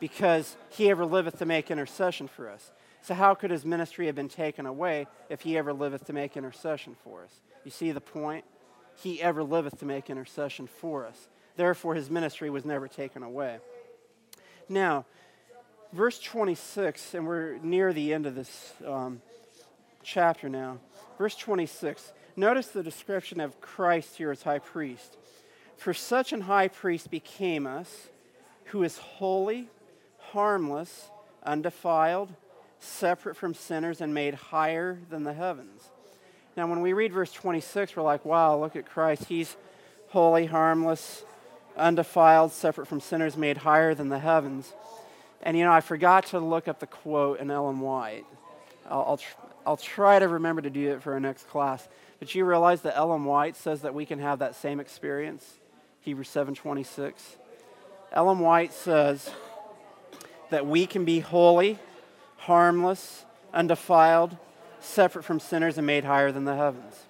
because 0.00 0.56
he 0.70 0.90
ever 0.90 1.04
liveth 1.04 1.38
to 1.38 1.46
make 1.46 1.70
intercession 1.70 2.26
for 2.26 2.48
us. 2.48 2.72
So, 3.02 3.14
how 3.14 3.34
could 3.34 3.50
his 3.50 3.64
ministry 3.64 4.06
have 4.06 4.14
been 4.14 4.28
taken 4.28 4.66
away 4.66 5.06
if 5.28 5.42
he 5.42 5.56
ever 5.58 5.72
liveth 5.72 6.06
to 6.06 6.12
make 6.12 6.36
intercession 6.36 6.96
for 7.04 7.22
us? 7.24 7.40
You 7.64 7.70
see 7.70 7.92
the 7.92 8.00
point? 8.00 8.44
He 9.02 9.20
ever 9.22 9.42
liveth 9.42 9.78
to 9.80 9.84
make 9.84 10.10
intercession 10.10 10.66
for 10.66 11.06
us. 11.06 11.28
Therefore, 11.56 11.94
his 11.94 12.10
ministry 12.10 12.50
was 12.50 12.64
never 12.64 12.88
taken 12.88 13.22
away. 13.22 13.58
Now, 14.68 15.04
verse 15.92 16.18
26, 16.20 17.14
and 17.14 17.26
we're 17.26 17.58
near 17.58 17.92
the 17.92 18.12
end 18.14 18.26
of 18.26 18.34
this 18.34 18.72
um, 18.86 19.20
chapter 20.02 20.48
now. 20.48 20.78
Verse 21.18 21.36
26 21.36 22.12
Notice 22.36 22.68
the 22.68 22.82
description 22.82 23.40
of 23.40 23.60
Christ 23.60 24.16
here 24.16 24.30
as 24.30 24.42
high 24.42 24.58
priest. 24.58 25.16
For 25.76 25.92
such 25.92 26.32
an 26.32 26.42
high 26.42 26.68
priest 26.68 27.10
became 27.10 27.66
us, 27.66 28.08
who 28.66 28.82
is 28.82 28.98
holy, 28.98 29.68
harmless, 30.18 31.10
undefiled, 31.44 32.32
separate 32.80 33.36
from 33.36 33.54
sinners, 33.54 34.00
and 34.00 34.14
made 34.14 34.34
higher 34.34 34.98
than 35.10 35.24
the 35.24 35.34
heavens. 35.34 35.90
Now, 36.56 36.66
when 36.66 36.80
we 36.80 36.92
read 36.92 37.12
verse 37.12 37.32
26, 37.32 37.96
we're 37.96 38.02
like, 38.02 38.24
wow, 38.24 38.58
look 38.58 38.76
at 38.76 38.86
Christ. 38.86 39.24
He's 39.24 39.56
holy, 40.08 40.46
harmless, 40.46 41.24
undefiled, 41.76 42.52
separate 42.52 42.86
from 42.86 43.00
sinners, 43.00 43.36
made 43.36 43.58
higher 43.58 43.94
than 43.94 44.08
the 44.08 44.18
heavens. 44.18 44.72
And 45.42 45.56
you 45.56 45.64
know, 45.64 45.72
I 45.72 45.80
forgot 45.80 46.26
to 46.26 46.38
look 46.38 46.68
up 46.68 46.78
the 46.78 46.86
quote 46.86 47.40
in 47.40 47.50
Ellen 47.50 47.80
White. 47.80 48.24
I'll, 48.88 49.04
I'll, 49.08 49.16
tr- 49.16 49.36
I'll 49.66 49.76
try 49.76 50.18
to 50.18 50.28
remember 50.28 50.62
to 50.62 50.70
do 50.70 50.92
it 50.92 51.02
for 51.02 51.14
our 51.14 51.20
next 51.20 51.48
class. 51.48 51.88
But 52.22 52.36
you 52.36 52.44
realize 52.44 52.82
that 52.82 52.96
Ellen 52.96 53.24
White 53.24 53.56
says 53.56 53.82
that 53.82 53.94
we 53.94 54.06
can 54.06 54.20
have 54.20 54.38
that 54.38 54.54
same 54.54 54.78
experience? 54.78 55.58
Hebrews 56.02 56.28
7:26. 56.28 57.36
Ellen 58.12 58.38
White 58.38 58.72
says 58.72 59.28
that 60.50 60.64
we 60.64 60.86
can 60.86 61.04
be 61.04 61.18
holy, 61.18 61.80
harmless, 62.36 63.24
undefiled, 63.52 64.36
separate 64.78 65.24
from 65.24 65.40
sinners 65.40 65.76
and 65.76 65.84
made 65.84 66.04
higher 66.04 66.30
than 66.30 66.44
the 66.44 66.54
heavens. 66.54 67.06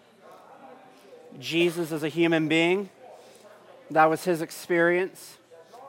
Jesus 1.38 1.92
is 1.92 2.02
a 2.02 2.08
human 2.08 2.48
being. 2.48 2.88
That 3.90 4.08
was 4.08 4.24
his 4.24 4.40
experience. 4.40 5.36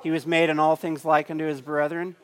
He 0.01 0.11
was 0.11 0.27
made 0.27 0.49
in 0.49 0.59
all 0.59 0.75
things 0.75 1.05
like 1.05 1.31
unto 1.31 1.45
his 1.45 1.61
brethren. 1.61 2.17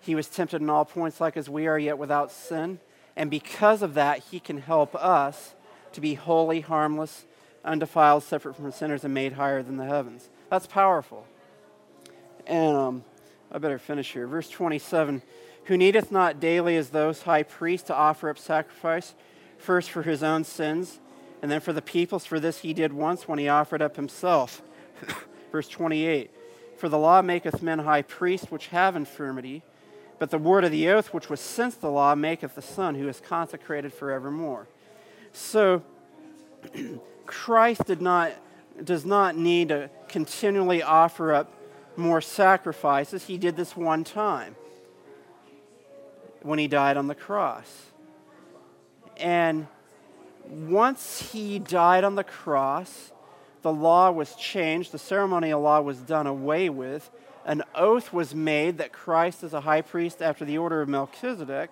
He 0.00 0.14
was 0.14 0.26
tempted 0.26 0.62
in 0.62 0.70
all 0.70 0.86
points 0.86 1.20
like 1.20 1.36
as 1.36 1.50
we 1.50 1.66
are, 1.66 1.78
yet 1.78 1.98
without 1.98 2.32
sin. 2.32 2.80
And 3.14 3.30
because 3.30 3.82
of 3.82 3.92
that, 3.92 4.20
he 4.30 4.40
can 4.40 4.62
help 4.62 4.94
us 4.94 5.54
to 5.92 6.00
be 6.00 6.14
holy, 6.14 6.60
harmless, 6.60 7.24
undefiled, 7.64 8.22
separate 8.22 8.56
from 8.56 8.70
sinners, 8.72 9.04
and 9.04 9.14
made 9.14 9.34
higher 9.34 9.62
than 9.62 9.76
the 9.76 9.84
heavens. 9.84 10.28
That's 10.48 10.66
powerful. 10.66 11.26
And 12.46 12.76
um, 12.76 13.04
I 13.52 13.58
better 13.58 13.78
finish 13.78 14.12
here. 14.12 14.26
Verse 14.26 14.48
27 14.48 15.22
Who 15.64 15.76
needeth 15.76 16.10
not 16.10 16.40
daily 16.40 16.76
as 16.76 16.90
those 16.90 17.22
high 17.22 17.42
priests 17.42 17.86
to 17.88 17.94
offer 17.94 18.30
up 18.30 18.38
sacrifice, 18.38 19.14
first 19.58 19.90
for 19.90 20.02
his 20.02 20.22
own 20.22 20.44
sins, 20.44 21.00
and 21.42 21.50
then 21.50 21.60
for 21.60 21.72
the 21.72 21.82
people's, 21.82 22.26
for 22.26 22.40
this 22.40 22.58
he 22.58 22.74
did 22.74 22.92
once 22.92 23.28
when 23.28 23.38
he 23.38 23.48
offered 23.48 23.82
up 23.82 23.96
himself. 23.96 24.62
Verse 25.52 25.68
28 25.68 26.30
For 26.76 26.88
the 26.88 26.98
law 26.98 27.22
maketh 27.22 27.62
men 27.62 27.80
high 27.80 28.02
priests 28.02 28.50
which 28.50 28.68
have 28.68 28.96
infirmity, 28.96 29.62
but 30.18 30.30
the 30.30 30.38
word 30.38 30.64
of 30.64 30.70
the 30.70 30.88
oath 30.88 31.14
which 31.14 31.30
was 31.30 31.40
since 31.40 31.74
the 31.74 31.90
law 31.90 32.14
maketh 32.14 32.54
the 32.54 32.62
Son 32.62 32.94
who 32.94 33.08
is 33.08 33.20
consecrated 33.20 33.92
forevermore. 33.92 34.66
So, 35.32 35.82
Christ 37.26 37.86
did 37.86 38.02
not, 38.02 38.32
does 38.82 39.04
not 39.04 39.36
need 39.36 39.68
to 39.68 39.90
continually 40.08 40.82
offer 40.82 41.32
up 41.32 41.52
more 41.96 42.20
sacrifices. 42.20 43.24
He 43.26 43.38
did 43.38 43.56
this 43.56 43.76
one 43.76 44.04
time 44.04 44.56
when 46.42 46.58
he 46.58 46.66
died 46.66 46.96
on 46.96 47.06
the 47.06 47.14
cross. 47.14 47.86
And 49.16 49.66
once 50.48 51.30
he 51.32 51.58
died 51.58 52.04
on 52.04 52.14
the 52.14 52.24
cross, 52.24 53.12
the 53.62 53.72
law 53.72 54.10
was 54.10 54.34
changed, 54.34 54.92
the 54.92 54.98
ceremonial 54.98 55.60
law 55.60 55.80
was 55.80 55.98
done 55.98 56.26
away 56.26 56.70
with. 56.70 57.10
An 57.44 57.62
oath 57.74 58.12
was 58.12 58.34
made 58.34 58.78
that 58.78 58.92
Christ 58.92 59.42
is 59.44 59.52
a 59.52 59.60
high 59.60 59.82
priest 59.82 60.22
after 60.22 60.44
the 60.44 60.58
order 60.58 60.80
of 60.80 60.88
Melchizedek. 60.88 61.70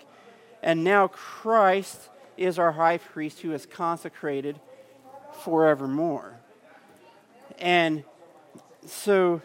And 0.62 0.84
now 0.84 1.09
Christ 1.09 2.09
is 2.39 2.59
our 2.59 2.72
high 2.72 2.99
priest 2.99 3.41
who 3.41 3.53
is 3.53 3.66
consecrated 3.66 4.59
forevermore. 5.45 6.39
And 7.59 8.05
so, 8.86 9.43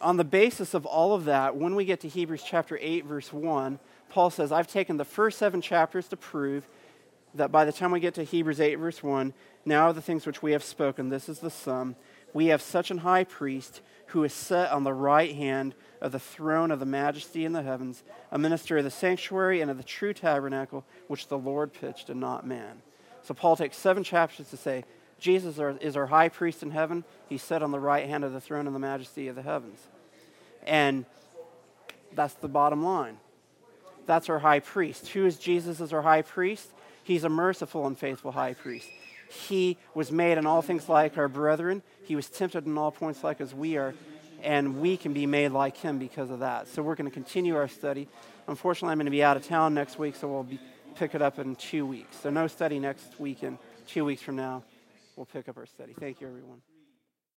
on 0.00 0.18
the 0.18 0.24
basis 0.24 0.74
of 0.74 0.84
all 0.84 1.14
of 1.14 1.24
that, 1.24 1.56
when 1.56 1.74
we 1.74 1.84
get 1.84 2.00
to 2.00 2.08
Hebrews 2.08 2.44
chapter 2.46 2.78
8, 2.80 3.06
verse 3.06 3.32
1, 3.32 3.78
Paul 4.10 4.30
says, 4.30 4.52
I've 4.52 4.68
taken 4.68 4.98
the 4.98 5.04
first 5.04 5.38
seven 5.38 5.60
chapters 5.60 6.08
to 6.08 6.16
prove 6.16 6.68
that 7.34 7.50
by 7.50 7.64
the 7.64 7.72
time 7.72 7.90
we 7.90 8.00
get 8.00 8.14
to 8.14 8.24
Hebrews 8.24 8.60
8, 8.60 8.76
verse 8.76 9.02
1, 9.02 9.32
now 9.64 9.92
the 9.92 10.02
things 10.02 10.26
which 10.26 10.42
we 10.42 10.52
have 10.52 10.62
spoken, 10.62 11.08
this 11.08 11.28
is 11.28 11.40
the 11.40 11.50
sum. 11.50 11.96
We 12.36 12.48
have 12.48 12.60
such 12.60 12.90
an 12.90 12.98
high 12.98 13.24
priest 13.24 13.80
who 14.08 14.22
is 14.22 14.34
set 14.34 14.70
on 14.70 14.84
the 14.84 14.92
right 14.92 15.34
hand 15.34 15.74
of 16.02 16.12
the 16.12 16.18
throne 16.18 16.70
of 16.70 16.80
the 16.80 16.84
majesty 16.84 17.46
in 17.46 17.54
the 17.54 17.62
heavens, 17.62 18.04
a 18.30 18.38
minister 18.38 18.76
of 18.76 18.84
the 18.84 18.90
sanctuary 18.90 19.62
and 19.62 19.70
of 19.70 19.78
the 19.78 19.82
true 19.82 20.12
tabernacle 20.12 20.84
which 21.08 21.28
the 21.28 21.38
Lord 21.38 21.72
pitched 21.72 22.10
and 22.10 22.20
not 22.20 22.46
man. 22.46 22.82
So 23.22 23.32
Paul 23.32 23.56
takes 23.56 23.78
seven 23.78 24.04
chapters 24.04 24.50
to 24.50 24.58
say, 24.58 24.84
Jesus 25.18 25.58
is 25.80 25.96
our 25.96 26.06
high 26.08 26.28
priest 26.28 26.62
in 26.62 26.72
heaven. 26.72 27.04
He's 27.26 27.42
set 27.42 27.62
on 27.62 27.70
the 27.70 27.80
right 27.80 28.06
hand 28.06 28.22
of 28.22 28.34
the 28.34 28.40
throne 28.42 28.66
of 28.66 28.74
the 28.74 28.78
majesty 28.78 29.28
of 29.28 29.34
the 29.34 29.40
heavens. 29.40 29.78
And 30.66 31.06
that's 32.12 32.34
the 32.34 32.48
bottom 32.48 32.84
line. 32.84 33.16
That's 34.04 34.28
our 34.28 34.40
high 34.40 34.60
priest. 34.60 35.08
Who 35.08 35.24
is 35.24 35.38
Jesus 35.38 35.80
as 35.80 35.90
our 35.90 36.02
high 36.02 36.20
priest? 36.20 36.68
He's 37.02 37.24
a 37.24 37.30
merciful 37.30 37.86
and 37.86 37.98
faithful 37.98 38.32
high 38.32 38.52
priest. 38.52 38.90
He 39.28 39.78
was 39.94 40.10
made 40.12 40.38
in 40.38 40.46
all 40.46 40.62
things 40.62 40.88
like 40.88 41.18
our 41.18 41.28
brethren. 41.28 41.82
He 42.04 42.16
was 42.16 42.28
tempted 42.28 42.66
in 42.66 42.76
all 42.78 42.90
points 42.90 43.24
like 43.24 43.40
as 43.40 43.54
we 43.54 43.76
are. 43.76 43.94
And 44.42 44.80
we 44.80 44.96
can 44.96 45.12
be 45.12 45.26
made 45.26 45.48
like 45.48 45.76
him 45.76 45.98
because 45.98 46.30
of 46.30 46.40
that. 46.40 46.68
So 46.68 46.82
we're 46.82 46.94
going 46.94 47.10
to 47.10 47.14
continue 47.14 47.56
our 47.56 47.68
study. 47.68 48.06
Unfortunately, 48.46 48.92
I'm 48.92 48.98
going 48.98 49.06
to 49.06 49.10
be 49.10 49.24
out 49.24 49.36
of 49.36 49.46
town 49.46 49.74
next 49.74 49.98
week, 49.98 50.14
so 50.14 50.28
we'll 50.28 50.44
be, 50.44 50.60
pick 50.94 51.14
it 51.14 51.22
up 51.22 51.38
in 51.38 51.56
two 51.56 51.86
weeks. 51.86 52.16
So 52.20 52.30
no 52.30 52.46
study 52.46 52.78
next 52.78 53.18
week, 53.18 53.42
and 53.42 53.58
two 53.86 54.04
weeks 54.04 54.22
from 54.22 54.36
now, 54.36 54.62
we'll 55.16 55.26
pick 55.26 55.48
up 55.48 55.56
our 55.56 55.66
study. 55.66 55.94
Thank 55.98 56.20
you, 56.20 56.28
everyone. 56.28 56.60